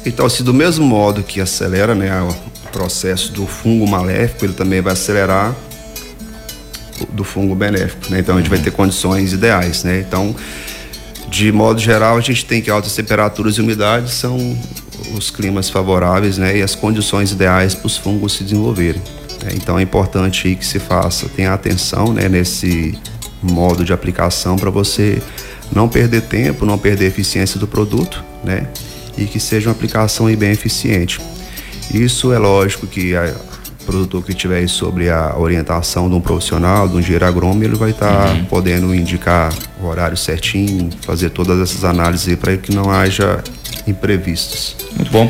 Então, 0.06 0.28
se 0.28 0.42
do 0.42 0.54
mesmo 0.54 0.86
modo 0.86 1.22
que 1.22 1.40
acelera 1.40 1.94
né, 1.94 2.10
o 2.22 2.70
processo 2.72 3.32
do 3.32 3.46
fungo 3.46 3.88
maléfico, 3.88 4.46
ele 4.46 4.54
também 4.54 4.82
vai 4.82 4.94
acelerar 4.94 5.56
do 7.12 7.24
fungo 7.24 7.54
benéfico. 7.54 8.10
Né? 8.10 8.20
Então, 8.20 8.36
a 8.36 8.40
gente 8.40 8.50
vai 8.50 8.60
ter 8.60 8.72
condições 8.72 9.32
ideais. 9.34 9.84
Né? 9.84 10.00
Então, 10.00 10.36
de 11.30 11.52
modo 11.52 11.80
geral, 11.80 12.18
a 12.18 12.22
gente 12.22 12.46
tem 12.46 12.62
que 12.62 12.70
altas 12.70 12.96
temperaturas 12.96 13.56
e 13.56 13.62
umidade 13.62 14.12
são 14.12 14.58
os 15.16 15.30
climas 15.30 15.70
favoráveis 15.70 16.38
né? 16.38 16.58
e 16.58 16.62
as 16.62 16.74
condições 16.74 17.32
ideais 17.32 17.76
para 17.76 17.88
os 17.88 17.98
fungos 17.98 18.34
se 18.34 18.44
desenvolverem. 18.44 19.02
Né? 19.44 19.52
Então, 19.54 19.78
é 19.78 19.84
importante 19.84 20.56
que 20.56 20.66
se 20.66 20.80
faça, 20.80 21.30
tenha 21.30 21.54
atenção 21.54 22.12
né, 22.12 22.28
nesse 22.28 22.98
modo 23.42 23.84
de 23.86 23.94
aplicação 23.94 24.56
para 24.56 24.70
você 24.70 25.22
não 25.74 25.88
perder 25.88 26.22
tempo, 26.22 26.66
não 26.66 26.78
perder 26.78 27.06
eficiência 27.06 27.60
do 27.60 27.68
produto, 27.68 28.24
né? 28.44 28.68
E 29.18 29.26
que 29.26 29.40
seja 29.40 29.70
uma 29.70 29.76
aplicação 29.76 30.34
bem 30.36 30.52
eficiente. 30.52 31.20
Isso 31.94 32.32
é 32.32 32.38
lógico 32.38 32.88
que 32.88 33.14
o 33.16 33.86
produtor 33.86 34.24
que 34.24 34.34
tiver 34.34 34.68
sobre 34.68 35.10
a 35.10 35.36
orientação 35.38 36.10
de 36.10 36.16
um 36.16 36.22
profissional, 36.22 36.88
de 36.88 36.96
um 36.96 37.00
engenheiro 37.00 37.26
agrônomo, 37.26 37.64
ele 37.64 37.76
vai 37.76 37.92
estar 37.92 38.28
tá 38.28 38.34
uhum. 38.34 38.46
podendo 38.46 38.96
indicar 38.96 39.54
o 39.82 39.88
horário 39.88 40.16
certinho, 40.16 40.90
fazer 41.02 41.32
todas 41.32 41.60
essas 41.60 41.84
análises 41.84 42.36
para 42.36 42.56
que 42.58 42.74
não 42.74 42.90
haja 42.90 43.44
imprevistos. 43.88 44.76
Muito 44.96 45.12
bom. 45.12 45.30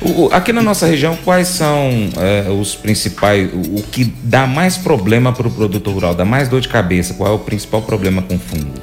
O, 0.00 0.28
aqui 0.32 0.52
na 0.52 0.62
nossa 0.62 0.86
região, 0.86 1.16
quais 1.24 1.48
são 1.48 2.10
é, 2.16 2.50
os 2.50 2.74
principais, 2.74 3.48
o, 3.52 3.78
o, 3.78 3.82
que 3.82 4.04
dá 4.22 4.46
mais 4.46 4.76
problema 4.76 5.32
para 5.32 5.46
o 5.46 5.50
produtor 5.50 5.94
rural, 5.94 6.14
dá 6.14 6.24
mais 6.24 6.48
dor 6.48 6.60
de 6.60 6.68
cabeça? 6.68 7.14
Qual 7.14 7.30
é 7.30 7.34
o 7.34 7.38
principal 7.38 7.82
problema 7.82 8.20
com 8.20 8.38
fungo? 8.38 8.74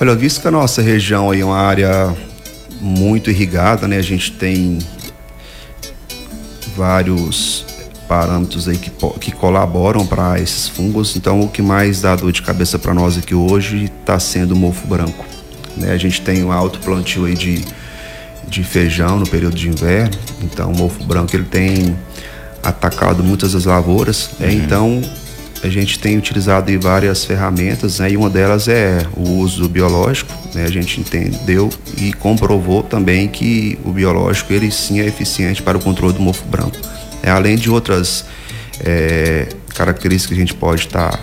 Olha, 0.00 0.14
visto 0.14 0.40
que 0.40 0.48
a 0.48 0.50
nossa 0.50 0.82
região 0.82 1.30
aí 1.30 1.40
é 1.40 1.44
uma 1.44 1.58
área 1.58 2.14
muito 2.84 3.30
irrigada, 3.30 3.88
né? 3.88 3.96
A 3.96 4.02
gente 4.02 4.32
tem 4.32 4.78
vários 6.76 7.64
parâmetros 8.06 8.68
aí 8.68 8.76
que, 8.76 8.90
que 9.18 9.32
colaboram 9.32 10.06
para 10.06 10.38
esses 10.38 10.68
fungos. 10.68 11.16
Então, 11.16 11.40
o 11.40 11.48
que 11.48 11.62
mais 11.62 12.02
dá 12.02 12.14
dor 12.14 12.30
de 12.30 12.42
cabeça 12.42 12.78
para 12.78 12.92
nós 12.92 13.16
aqui 13.16 13.34
hoje 13.34 13.84
está 13.84 14.18
sendo 14.20 14.52
o 14.52 14.56
mofo 14.56 14.86
branco. 14.86 15.24
Né? 15.76 15.92
A 15.92 15.96
gente 15.96 16.20
tem 16.20 16.44
um 16.44 16.52
alto 16.52 16.78
plantio 16.80 17.24
aí 17.24 17.34
de, 17.34 17.64
de 18.46 18.62
feijão 18.62 19.18
no 19.18 19.26
período 19.26 19.56
de 19.56 19.66
inverno. 19.68 20.18
Então, 20.42 20.70
o 20.70 20.76
mofo 20.76 21.02
branco 21.04 21.34
ele 21.34 21.44
tem 21.44 21.96
atacado 22.62 23.24
muitas 23.24 23.54
das 23.54 23.64
lavouras. 23.64 24.30
Né? 24.38 24.48
Uhum. 24.48 24.52
Então, 24.52 25.02
a 25.64 25.68
gente 25.70 25.98
tem 25.98 26.18
utilizado 26.18 26.70
várias 26.78 27.24
ferramentas, 27.24 27.98
né, 27.98 28.10
e 28.10 28.16
uma 28.18 28.28
delas 28.28 28.68
é 28.68 29.06
o 29.16 29.38
uso 29.38 29.66
biológico. 29.66 30.30
Né, 30.54 30.64
a 30.64 30.70
gente 30.70 31.00
entendeu 31.00 31.70
e 31.96 32.12
comprovou 32.12 32.82
também 32.82 33.26
que 33.26 33.78
o 33.82 33.90
biológico 33.90 34.52
ele 34.52 34.70
sim 34.70 35.00
é 35.00 35.06
eficiente 35.06 35.62
para 35.62 35.78
o 35.78 35.80
controle 35.80 36.12
do 36.12 36.20
mofo 36.20 36.44
branco. 36.44 36.76
É, 37.22 37.30
além 37.30 37.56
de 37.56 37.70
outras 37.70 38.26
é, 38.84 39.48
características 39.74 40.28
que 40.28 40.34
a 40.34 40.46
gente 40.46 40.54
pode 40.54 40.82
estar 40.82 41.12
tá 41.12 41.20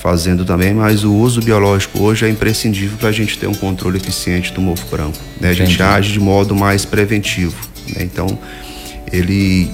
fazendo 0.00 0.46
também, 0.46 0.72
mas 0.72 1.04
o 1.04 1.12
uso 1.12 1.42
biológico 1.42 2.02
hoje 2.02 2.24
é 2.24 2.30
imprescindível 2.30 2.96
para 2.96 3.10
a 3.10 3.12
gente 3.12 3.36
ter 3.36 3.48
um 3.48 3.54
controle 3.54 3.98
eficiente 3.98 4.50
do 4.50 4.62
mofo 4.62 4.86
branco. 4.86 5.18
Né? 5.38 5.50
A 5.50 5.52
gente 5.52 5.74
Entendi. 5.74 5.82
age 5.82 6.12
de 6.12 6.20
modo 6.20 6.56
mais 6.56 6.86
preventivo. 6.86 7.56
Né? 7.94 8.02
Então, 8.04 8.38
ele 9.12 9.70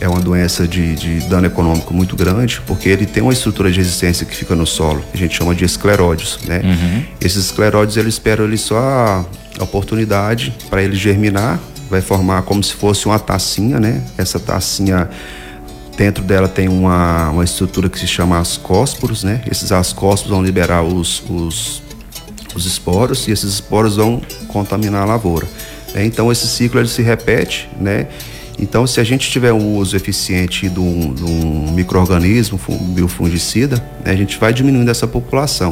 é 0.00 0.08
uma 0.08 0.20
doença 0.20 0.66
de, 0.66 0.94
de, 0.96 1.20
dano 1.28 1.46
econômico 1.46 1.92
muito 1.92 2.16
grande, 2.16 2.60
porque 2.66 2.88
ele 2.88 3.04
tem 3.04 3.22
uma 3.22 3.32
estrutura 3.32 3.70
de 3.70 3.78
resistência 3.78 4.24
que 4.24 4.34
fica 4.34 4.56
no 4.56 4.66
solo, 4.66 5.02
que 5.12 5.16
a 5.16 5.20
gente 5.20 5.36
chama 5.36 5.54
de 5.54 5.64
escleródios, 5.64 6.38
né? 6.46 6.62
Uhum. 6.64 7.04
Esses 7.20 7.44
escleródios, 7.44 7.96
eles 7.98 8.14
esperam 8.14 8.46
ali 8.46 8.56
só 8.56 8.78
a, 8.78 9.24
a 9.58 9.64
oportunidade 9.64 10.54
para 10.70 10.82
ele 10.82 10.96
germinar, 10.96 11.60
vai 11.90 12.00
formar 12.00 12.42
como 12.42 12.64
se 12.64 12.72
fosse 12.72 13.04
uma 13.06 13.18
tacinha, 13.18 13.78
né? 13.78 14.02
Essa 14.16 14.40
tacinha, 14.40 15.10
dentro 15.98 16.24
dela 16.24 16.48
tem 16.48 16.66
uma, 16.66 17.28
uma 17.28 17.44
estrutura 17.44 17.90
que 17.90 17.98
se 17.98 18.06
chama 18.06 18.38
ascósporos, 18.38 19.22
né? 19.22 19.42
Esses 19.50 19.70
ascósporos 19.70 20.30
vão 20.30 20.42
liberar 20.42 20.82
os, 20.82 21.22
os, 21.28 21.82
os 22.54 22.64
esporos 22.64 23.28
e 23.28 23.32
esses 23.32 23.52
esporos 23.52 23.96
vão 23.96 24.22
contaminar 24.48 25.02
a 25.02 25.04
lavoura. 25.04 25.46
Né? 25.94 26.06
Então, 26.06 26.32
esse 26.32 26.46
ciclo 26.46 26.80
ele 26.80 26.88
se 26.88 27.02
repete, 27.02 27.68
né? 27.78 28.06
Então, 28.60 28.86
se 28.86 29.00
a 29.00 29.04
gente 29.04 29.30
tiver 29.30 29.54
um 29.54 29.76
uso 29.76 29.96
eficiente 29.96 30.68
de 30.68 30.78
um, 30.78 31.14
de 31.14 31.24
um 31.24 31.72
microorganismo 31.72 32.60
biofungicida, 32.94 33.76
né, 34.04 34.12
a 34.12 34.16
gente 34.16 34.38
vai 34.38 34.52
diminuindo 34.52 34.90
essa 34.90 35.06
população. 35.06 35.70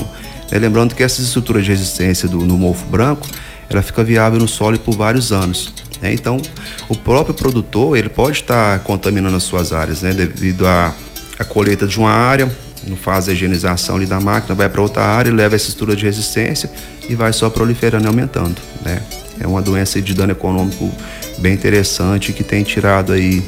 Né, 0.51 0.59
lembrando 0.59 0.95
que 0.95 1.03
essa 1.03 1.21
estrutura 1.21 1.61
de 1.61 1.69
resistência 1.69 2.27
do, 2.27 2.39
no 2.39 2.57
mofo 2.57 2.87
branco, 2.87 3.29
ela 3.69 3.83
fica 3.83 4.03
viável 4.03 4.39
no 4.39 4.49
solo 4.49 4.79
por 4.79 4.97
vários 4.97 5.33
anos. 5.33 5.75
Né? 6.01 6.15
Então, 6.15 6.41
o 6.89 6.97
próprio 6.97 7.35
produtor 7.35 7.99
ele 7.99 8.09
pode 8.09 8.39
estar 8.39 8.79
contaminando 8.81 9.37
as 9.37 9.43
suas 9.43 9.71
áreas, 9.71 10.01
né, 10.01 10.13
devido 10.15 10.67
à, 10.67 10.95
à 11.39 11.45
colheita 11.45 11.87
de 11.87 11.99
uma 11.99 12.11
área, 12.11 12.51
não 12.87 12.97
faz 12.97 13.29
a 13.29 13.33
higienização 13.33 13.97
ali 13.97 14.07
da 14.07 14.19
máquina, 14.19 14.55
vai 14.55 14.69
para 14.69 14.81
outra 14.81 15.03
área, 15.03 15.31
leva 15.31 15.55
essa 15.55 15.69
estrutura 15.69 15.95
de 15.95 16.07
resistência 16.07 16.71
e 17.07 17.15
vai 17.15 17.35
só 17.35 17.51
proliferando 17.51 18.07
e 18.07 18.09
aumentando, 18.09 18.57
né? 18.83 19.03
É 19.41 19.47
uma 19.47 19.63
doença 19.63 20.01
de 20.01 20.15
dano 20.15 20.33
econômico 20.33 20.91
bem 21.39 21.55
interessante 21.55 22.33
que 22.33 22.43
tem 22.43 22.63
tirado 22.63 23.13
aí 23.13 23.43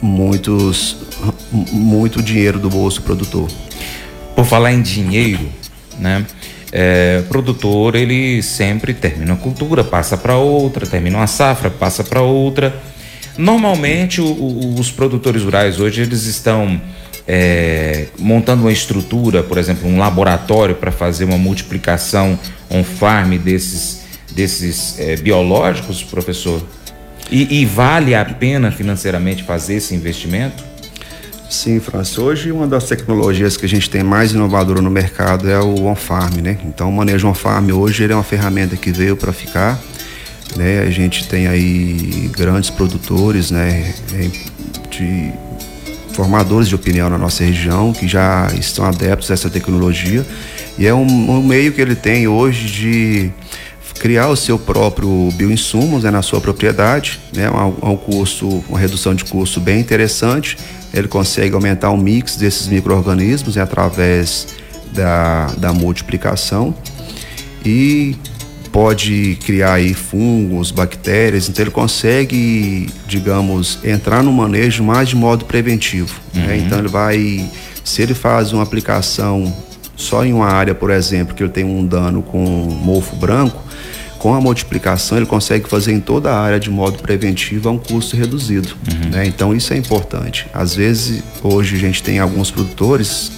muitos 0.00 0.96
muito 1.72 2.22
dinheiro 2.22 2.58
do 2.58 2.68
bolso 2.68 3.00
do 3.00 3.04
produtor. 3.04 3.48
Por 4.34 4.44
falar 4.44 4.72
em 4.72 4.82
dinheiro, 4.82 5.48
né? 5.98 6.24
É, 6.70 7.22
produtor 7.28 7.94
ele 7.94 8.42
sempre 8.42 8.92
termina 8.92 9.32
a 9.32 9.36
cultura, 9.36 9.82
passa 9.82 10.18
para 10.18 10.36
outra, 10.36 10.86
termina 10.86 11.16
uma 11.16 11.26
safra, 11.26 11.70
passa 11.70 12.04
para 12.04 12.20
outra. 12.20 12.74
Normalmente 13.38 14.20
o, 14.20 14.26
o, 14.26 14.74
os 14.78 14.90
produtores 14.90 15.42
rurais 15.42 15.80
hoje 15.80 16.02
eles 16.02 16.24
estão 16.24 16.78
é, 17.26 18.06
montando 18.18 18.62
uma 18.62 18.72
estrutura, 18.72 19.42
por 19.42 19.58
exemplo, 19.58 19.88
um 19.88 19.98
laboratório 19.98 20.74
para 20.74 20.90
fazer 20.90 21.24
uma 21.24 21.36
multiplicação 21.36 22.38
on 22.70 22.82
farm 22.82 23.36
desses, 23.36 23.97
desses 24.38 24.94
é, 25.00 25.16
biológicos, 25.16 26.04
professor? 26.04 26.62
E, 27.28 27.60
e 27.60 27.66
vale 27.66 28.14
a 28.14 28.24
pena 28.24 28.70
financeiramente 28.70 29.42
fazer 29.42 29.74
esse 29.74 29.96
investimento? 29.96 30.62
Sim, 31.50 31.80
Francis. 31.80 32.16
Hoje 32.16 32.52
uma 32.52 32.66
das 32.66 32.84
tecnologias 32.84 33.56
que 33.56 33.66
a 33.66 33.68
gente 33.68 33.90
tem 33.90 34.04
mais 34.04 34.30
inovadora 34.30 34.80
no 34.80 34.90
mercado 34.90 35.50
é 35.50 35.58
o 35.58 35.86
on-farm, 35.86 36.36
né? 36.40 36.56
Então 36.64 36.88
o 36.88 36.92
manejo 36.92 37.26
on-farm 37.26 37.68
hoje 37.70 38.04
ele 38.04 38.12
é 38.12 38.16
uma 38.16 38.22
ferramenta 38.22 38.76
que 38.76 38.92
veio 38.92 39.16
para 39.16 39.32
ficar, 39.32 39.76
né? 40.54 40.80
A 40.86 40.90
gente 40.90 41.26
tem 41.26 41.48
aí 41.48 42.30
grandes 42.32 42.70
produtores, 42.70 43.50
né? 43.50 43.92
De 44.88 45.32
formadores 46.12 46.68
de 46.68 46.76
opinião 46.76 47.10
na 47.10 47.18
nossa 47.18 47.42
região 47.42 47.92
que 47.92 48.06
já 48.06 48.48
estão 48.56 48.84
adeptos 48.84 49.30
a 49.32 49.34
essa 49.34 49.50
tecnologia 49.50 50.24
e 50.78 50.86
é 50.86 50.94
um, 50.94 51.30
um 51.30 51.42
meio 51.42 51.72
que 51.72 51.80
ele 51.80 51.94
tem 51.96 52.28
hoje 52.28 52.66
de 52.66 53.32
criar 53.98 54.28
o 54.28 54.36
seu 54.36 54.58
próprio 54.58 55.30
bioinsumos 55.32 56.04
né, 56.04 56.10
na 56.10 56.22
sua 56.22 56.40
propriedade, 56.40 57.18
né, 57.34 57.50
um, 57.50 57.90
um 57.90 57.96
custo, 57.96 58.64
uma 58.68 58.78
redução 58.78 59.14
de 59.14 59.24
custo 59.24 59.60
bem 59.60 59.80
interessante. 59.80 60.56
Ele 60.92 61.08
consegue 61.08 61.54
aumentar 61.54 61.90
o 61.90 61.96
mix 61.96 62.36
desses 62.36 62.68
micro-organismos 62.68 63.56
né, 63.56 63.62
através 63.62 64.48
da, 64.92 65.46
da 65.58 65.72
multiplicação 65.72 66.74
e 67.64 68.16
pode 68.72 69.38
criar 69.44 69.74
aí 69.74 69.94
fungos, 69.94 70.70
bactérias, 70.70 71.48
então 71.48 71.64
ele 71.64 71.70
consegue, 71.70 72.88
digamos, 73.06 73.78
entrar 73.84 74.22
no 74.22 74.32
manejo 74.32 74.84
mais 74.84 75.08
de 75.08 75.16
modo 75.16 75.44
preventivo. 75.44 76.14
Né? 76.32 76.40
Uhum. 76.40 76.46
Né? 76.46 76.58
Então 76.58 76.78
ele 76.78 76.88
vai, 76.88 77.50
se 77.84 78.02
ele 78.02 78.14
faz 78.14 78.52
uma 78.52 78.62
aplicação 78.62 79.52
só 79.96 80.24
em 80.24 80.32
uma 80.32 80.46
área, 80.46 80.74
por 80.74 80.90
exemplo, 80.90 81.34
que 81.34 81.42
ele 81.42 81.50
tem 81.50 81.64
um 81.64 81.84
dano 81.84 82.22
com 82.22 82.38
mofo 82.38 83.16
branco, 83.16 83.62
com 84.18 84.34
a 84.34 84.40
multiplicação 84.40 85.16
ele 85.16 85.26
consegue 85.26 85.68
fazer 85.68 85.92
em 85.92 86.00
toda 86.00 86.30
a 86.30 86.40
área 86.40 86.58
de 86.58 86.70
modo 86.70 86.98
preventivo 86.98 87.68
a 87.68 87.72
um 87.72 87.78
custo 87.78 88.16
reduzido. 88.16 88.76
Uhum. 88.90 89.10
Né? 89.10 89.26
Então 89.26 89.54
isso 89.54 89.72
é 89.72 89.76
importante. 89.76 90.46
Às 90.52 90.74
vezes, 90.74 91.22
hoje 91.42 91.76
a 91.76 91.78
gente 91.78 92.02
tem 92.02 92.18
alguns 92.18 92.50
produtores 92.50 93.30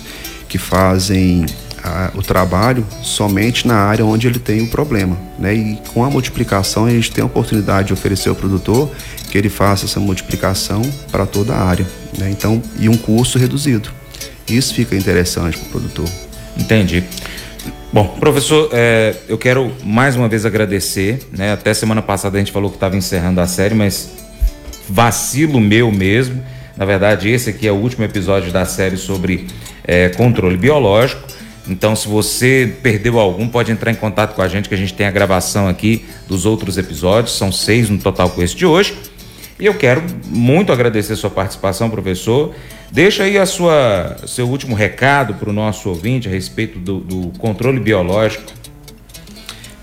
que 0.49 0.59
fazem 0.59 1.47
a, 1.83 2.11
o 2.15 2.23
trabalho 2.23 2.87
somente 3.03 3.67
na 3.67 3.77
área 3.77 4.05
onde 4.05 4.27
ele 4.27 4.39
tem 4.39 4.63
o 4.63 4.69
problema. 4.69 5.17
Né? 5.39 5.55
E 5.55 5.79
com 5.93 6.05
a 6.05 6.11
multiplicação 6.11 6.87
a 6.87 6.91
gente 6.91 7.11
tem 7.11 7.23
a 7.23 7.27
oportunidade 7.27 7.89
de 7.89 7.93
oferecer 7.93 8.29
ao 8.29 8.35
produtor 8.35 8.91
que 9.31 9.39
ele 9.39 9.49
faça 9.49 9.85
essa 9.85 10.01
multiplicação 10.01 10.83
para 11.11 11.27
toda 11.27 11.55
a 11.55 11.63
área. 11.63 11.87
Né? 12.19 12.31
Então, 12.31 12.61
e 12.79 12.89
um 12.89 12.97
custo 12.97 13.39
reduzido. 13.39 13.91
Isso 14.49 14.75
fica 14.75 14.97
interessante 14.97 15.57
para 15.57 15.67
o 15.67 15.71
produtor. 15.71 16.09
Entendi. 16.57 17.05
Bom, 17.93 18.07
professor, 18.21 18.71
é, 18.73 19.17
eu 19.29 19.37
quero 19.37 19.73
mais 19.85 20.17
uma 20.17 20.29
vez 20.29 20.47
agradecer. 20.47 21.21
Né? 21.37 21.53
Até 21.53 21.75
semana 21.75 22.01
passada 22.01 22.37
a 22.37 22.39
gente 22.39 22.53
falou 22.53 22.71
que 22.71 22.77
estava 22.77 22.97
encerrando 22.97 23.41
a 23.41 23.47
série, 23.47 23.75
mas 23.75 24.11
vacilo 24.89 25.61
meu 25.61 25.91
mesmo. 25.91 26.43
Na 26.77 26.85
verdade, 26.85 27.29
esse 27.29 27.51
aqui 27.51 27.67
é 27.67 27.73
o 27.73 27.77
último 27.77 28.05
episódio 28.05 28.53
da 28.53 28.65
série 28.65 28.97
sobre 28.97 29.47
é, 29.85 30.09
controle 30.11 30.57
biológico. 30.57 31.23
Então, 31.69 31.95
se 31.95 32.09
você 32.09 32.75
perdeu 32.83 33.19
algum, 33.19 33.47
pode 33.49 33.71
entrar 33.71 33.91
em 33.91 33.95
contato 33.95 34.35
com 34.35 34.43
a 34.43 34.49
gente, 34.49 34.69
que 34.69 34.75
a 34.75 34.79
gente 34.79 34.95
tem 34.95 35.07
a 35.07 35.11
gravação 35.11 35.69
aqui 35.69 36.05
dos 36.27 36.47
outros 36.47 36.79
episódios. 36.79 37.37
São 37.37 37.53
seis 37.53 37.91
no 37.91 37.99
total 37.99 38.31
com 38.31 38.43
esse 38.43 38.57
de 38.57 38.65
hoje. 38.65 38.97
E 39.59 39.67
eu 39.67 39.75
quero 39.75 40.03
muito 40.27 40.73
agradecer 40.73 41.13
a 41.13 41.17
sua 41.17 41.29
participação, 41.29 41.91
professor. 41.91 42.55
Deixa 42.93 43.23
aí 43.23 43.39
a 43.39 43.47
sua, 43.47 44.17
seu 44.27 44.49
último 44.49 44.75
recado 44.75 45.35
para 45.35 45.49
o 45.49 45.53
nosso 45.53 45.89
ouvinte 45.89 46.29
a 46.29 46.31
respeito 46.31 46.79
do, 46.79 46.99
do, 46.99 47.39
controle 47.39 47.79
biológico. 47.79 48.53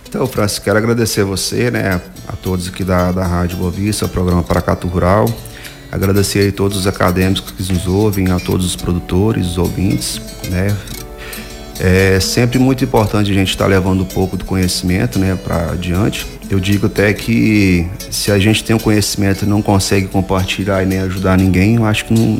Então, 0.08 0.28
Francisco, 0.28 0.66
quero 0.66 0.78
agradecer 0.78 1.24
você, 1.24 1.72
né, 1.72 2.02
a 2.28 2.34
todos 2.34 2.68
aqui 2.68 2.84
da, 2.84 3.14
da 3.14 3.26
Rádio 3.26 3.58
Bovista, 3.58 4.06
o 4.06 4.10
programa 4.10 4.44
Paracatu 4.44 4.88
Rural. 4.88 5.26
Agradecer 5.90 6.40
aí 6.40 6.52
todos 6.52 6.78
os 6.78 6.86
acadêmicos 6.86 7.52
que 7.52 7.72
nos 7.72 7.88
ouvem, 7.88 8.30
a 8.30 8.40
todos 8.40 8.66
os 8.66 8.76
produtores, 8.76 9.48
os 9.48 9.58
ouvintes, 9.58 10.22
né. 10.50 10.76
É 11.80 12.20
sempre 12.20 12.60
muito 12.60 12.84
importante 12.84 13.32
a 13.32 13.34
gente 13.34 13.50
estar 13.50 13.66
tá 13.66 13.70
levando 13.70 14.02
um 14.02 14.06
pouco 14.06 14.36
do 14.36 14.44
conhecimento, 14.44 15.18
né, 15.18 15.38
para 15.42 15.72
adiante 15.72 16.37
eu 16.50 16.60
digo 16.60 16.88
até 16.88 17.14
que 17.14 17.86
se 18.10 18.32
a 18.32 18.40
gente 18.40 18.64
tem 18.64 18.76
o 18.76 18.80
um 18.80 18.82
conhecimento 18.82 19.44
e 19.44 19.48
não 19.48 19.62
consegue 19.62 20.08
compartilhar 20.08 20.82
e 20.82 20.86
nem 20.86 21.00
ajudar 21.00 21.38
ninguém, 21.38 21.76
eu 21.76 21.86
acho 21.86 22.06
que 22.06 22.14
não, 22.14 22.40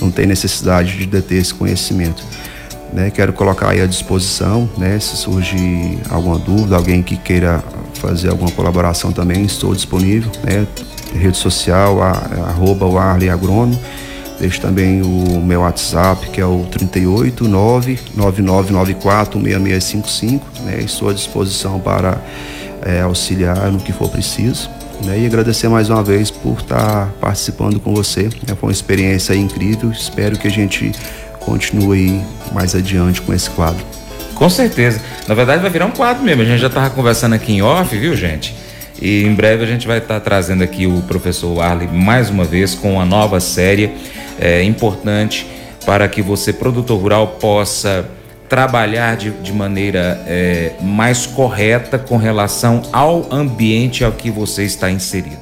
não 0.00 0.10
tem 0.10 0.26
necessidade 0.26 0.96
de 0.96 1.06
deter 1.06 1.38
esse 1.38 1.52
conhecimento. 1.52 2.22
Né? 2.92 3.10
Quero 3.10 3.32
colocar 3.32 3.70
aí 3.70 3.80
à 3.80 3.86
disposição, 3.86 4.68
né? 4.76 4.98
se 4.98 5.16
surgir 5.16 5.98
alguma 6.10 6.38
dúvida, 6.38 6.76
alguém 6.76 7.02
que 7.02 7.16
queira 7.16 7.62
fazer 7.94 8.30
alguma 8.30 8.50
colaboração 8.50 9.12
também, 9.12 9.44
estou 9.44 9.74
disponível. 9.74 10.30
Né? 10.42 10.66
Rede 11.14 11.36
social, 11.36 12.02
a, 12.02 12.10
arroba 12.48 12.86
o 12.86 12.98
Arley 12.98 13.28
Agrônomo. 13.28 13.78
Deixo 14.40 14.60
também 14.60 15.02
o 15.02 15.40
meu 15.40 15.60
WhatsApp, 15.60 16.30
que 16.30 16.40
é 16.40 16.44
o 16.44 16.66
389 16.70 17.98
9994 18.16 19.40
6655. 19.40 20.46
Né? 20.64 20.80
Estou 20.80 21.10
à 21.10 21.12
disposição 21.12 21.78
para 21.78 22.20
é, 22.84 23.00
auxiliar 23.00 23.70
no 23.70 23.78
que 23.78 23.92
for 23.92 24.08
preciso. 24.08 24.70
Né? 25.04 25.20
E 25.20 25.26
agradecer 25.26 25.68
mais 25.68 25.90
uma 25.90 26.02
vez 26.02 26.30
por 26.30 26.58
estar 26.58 27.08
participando 27.20 27.80
com 27.80 27.94
você. 27.94 28.24
Né? 28.46 28.54
Foi 28.58 28.68
uma 28.68 28.72
experiência 28.72 29.34
incrível. 29.34 29.90
Espero 29.90 30.38
que 30.38 30.46
a 30.46 30.50
gente 30.50 30.92
continue 31.40 32.20
mais 32.52 32.74
adiante 32.74 33.20
com 33.20 33.32
esse 33.32 33.50
quadro. 33.50 33.84
Com 34.34 34.48
certeza. 34.48 35.00
Na 35.26 35.34
verdade, 35.34 35.62
vai 35.62 35.70
virar 35.70 35.86
um 35.86 35.90
quadro 35.90 36.22
mesmo. 36.22 36.42
A 36.42 36.44
gente 36.44 36.60
já 36.60 36.66
estava 36.68 36.90
conversando 36.90 37.34
aqui 37.34 37.52
em 37.52 37.62
off, 37.62 37.96
viu, 37.96 38.16
gente? 38.16 38.54
E 39.00 39.24
em 39.24 39.34
breve 39.34 39.64
a 39.64 39.66
gente 39.66 39.86
vai 39.86 39.98
estar 39.98 40.20
trazendo 40.20 40.62
aqui 40.62 40.86
o 40.86 41.02
professor 41.02 41.60
Arley 41.60 41.88
mais 41.88 42.30
uma 42.30 42.44
vez 42.44 42.74
com 42.74 42.94
uma 42.94 43.04
nova 43.04 43.40
série 43.40 43.90
é, 44.40 44.62
importante 44.62 45.46
para 45.84 46.08
que 46.08 46.22
você, 46.22 46.52
produtor 46.52 47.00
rural, 47.00 47.26
possa 47.40 48.08
trabalhar 48.52 49.16
de, 49.16 49.30
de 49.30 49.50
maneira 49.50 50.22
é, 50.26 50.74
mais 50.82 51.24
correta 51.24 51.98
com 51.98 52.18
relação 52.18 52.82
ao 52.92 53.32
ambiente 53.32 54.04
ao 54.04 54.12
que 54.12 54.30
você 54.30 54.62
está 54.62 54.90
inserido. 54.90 55.41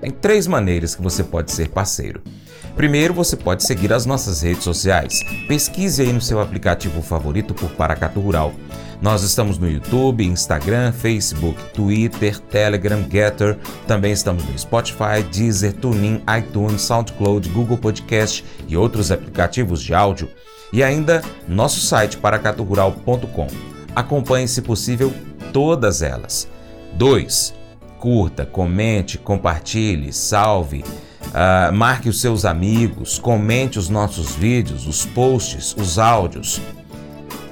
Tem 0.00 0.10
três 0.10 0.46
maneiras 0.46 0.94
que 0.94 1.02
você 1.02 1.22
pode 1.22 1.52
ser 1.52 1.68
parceiro. 1.68 2.22
Primeiro, 2.74 3.12
você 3.12 3.36
pode 3.36 3.64
seguir 3.64 3.92
as 3.92 4.06
nossas 4.06 4.40
redes 4.40 4.64
sociais. 4.64 5.20
Pesquise 5.46 6.02
aí 6.02 6.12
no 6.12 6.20
seu 6.20 6.40
aplicativo 6.40 7.02
favorito 7.02 7.52
por 7.52 7.70
Paracatu 7.72 8.20
Rural. 8.20 8.54
Nós 9.02 9.22
estamos 9.22 9.58
no 9.58 9.68
YouTube, 9.68 10.24
Instagram, 10.24 10.92
Facebook, 10.92 11.58
Twitter, 11.74 12.38
Telegram, 12.38 13.02
Getter. 13.10 13.58
Também 13.86 14.12
estamos 14.12 14.44
no 14.44 14.58
Spotify, 14.58 15.22
Deezer, 15.30 15.74
TuneIn, 15.74 16.22
iTunes, 16.38 16.82
SoundCloud, 16.82 17.48
Google 17.50 17.78
Podcast 17.78 18.44
e 18.68 18.76
outros 18.76 19.10
aplicativos 19.10 19.82
de 19.82 19.94
áudio. 19.94 20.30
E 20.72 20.82
ainda 20.82 21.22
nosso 21.48 21.80
site 21.80 22.16
paracaturural.com. 22.16 23.48
Acompanhe, 23.94 24.46
se 24.46 24.62
possível, 24.62 25.12
todas 25.52 26.00
elas. 26.00 26.48
2 26.94 27.59
curta, 28.00 28.46
comente, 28.46 29.18
compartilhe, 29.18 30.12
salve, 30.12 30.82
uh, 30.82 31.72
marque 31.72 32.08
os 32.08 32.20
seus 32.20 32.46
amigos, 32.46 33.18
comente 33.18 33.78
os 33.78 33.90
nossos 33.90 34.34
vídeos, 34.34 34.86
os 34.86 35.04
posts, 35.04 35.76
os 35.76 35.98
áudios. 35.98 36.60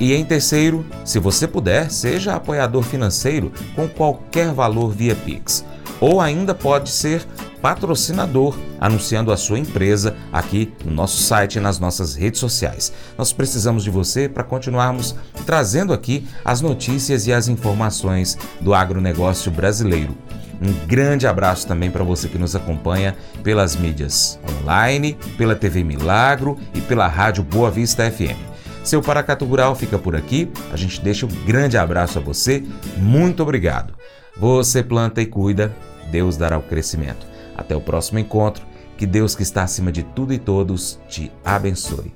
E 0.01 0.15
em 0.15 0.25
terceiro, 0.25 0.87
se 1.05 1.19
você 1.19 1.47
puder, 1.47 1.91
seja 1.91 2.35
apoiador 2.35 2.83
financeiro 2.83 3.53
com 3.77 3.87
qualquer 3.87 4.53
valor 4.53 4.91
via 4.91 5.15
Pix. 5.15 5.65
Ou 6.01 6.21
ainda 6.21 6.55
pode 6.55 6.89
ser 6.89 7.27
patrocinador, 7.61 8.57
anunciando 8.81 9.33
a 9.33 9.37
sua 9.37 9.59
empresa 9.59 10.17
aqui 10.33 10.73
no 10.85 10.93
nosso 10.93 11.23
site 11.23 11.57
e 11.57 11.61
nas 11.61 11.79
nossas 11.79 12.15
redes 12.15 12.41
sociais. 12.41 12.93
Nós 13.17 13.33
precisamos 13.33 13.85
de 13.85 13.91
você 13.91 14.29
para 14.29 14.45
continuarmos 14.45 15.15
trazendo 15.45 15.93
aqui 15.93 16.27
as 16.45 16.61
notícias 16.61 17.27
e 17.27 17.33
as 17.33 17.49
informações 17.49 18.39
do 18.61 18.75
agronegócio 18.75 19.51
brasileiro. 19.51 20.17
Um 20.61 20.87
grande 20.87 21.27
abraço 21.27 21.67
também 21.67 21.91
para 21.91 22.03
você 22.03 22.29
que 22.29 22.39
nos 22.39 22.57
acompanha 22.57 23.17
pelas 23.45 23.77
mídias 23.77 24.39
online, 24.61 25.17
pela 25.37 25.55
TV 25.55 25.85
Milagro 25.85 26.59
e 26.75 26.81
pela 26.81 27.07
Rádio 27.07 27.45
Boa 27.45 27.71
Vista 27.71 28.11
FM. 28.11 28.49
Seu 28.83 29.03
Paracatu 29.03 29.45
Rural 29.45 29.75
fica 29.75 29.99
por 29.99 30.17
aqui. 30.17 30.51
A 30.73 30.77
gente 30.77 31.01
deixa 31.01 31.27
um 31.27 31.45
grande 31.47 31.77
abraço 31.77 32.19
a 32.19 32.23
você. 32.23 32.65
Muito 32.97 33.43
obrigado. 33.43 33.95
Você 34.37 34.83
planta 34.83 35.21
e 35.21 35.27
cuida, 35.27 35.75
Deus 36.11 36.37
dará 36.37 36.59
o 36.59 36.63
crescimento. 36.63 37.27
Até 37.59 37.77
o 37.77 37.81
próximo 37.81 38.21
encontro. 38.21 38.65
Que 38.97 39.07
Deus 39.07 39.35
que 39.35 39.43
está 39.43 39.65
acima 39.65 39.93
de 39.93 40.03
tudo 40.03 40.33
e 40.33 40.39
todos 40.39 40.99
te 41.09 41.31
abençoe. 41.45 42.15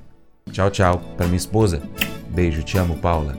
Tchau, 0.51 0.71
tchau. 0.71 1.01
Para 1.17 1.27
minha 1.27 1.37
esposa. 1.37 1.81
Beijo, 2.29 2.63
te 2.63 2.77
amo, 2.77 2.97
Paula. 2.97 3.37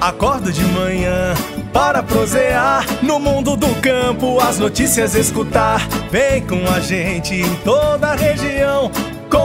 Acordo 0.00 0.50
de 0.50 0.64
manhã 0.64 1.34
para 1.74 2.02
prosear 2.02 2.86
no 3.02 3.20
mundo 3.20 3.54
do 3.54 3.68
campo, 3.82 4.40
as 4.40 4.58
notícias 4.58 5.14
escutar. 5.14 5.86
Vem 6.10 6.46
com 6.46 6.66
a 6.74 6.80
gente 6.80 7.34
em 7.34 7.54
toda 7.56 8.08
a 8.08 8.14
região 8.14 8.90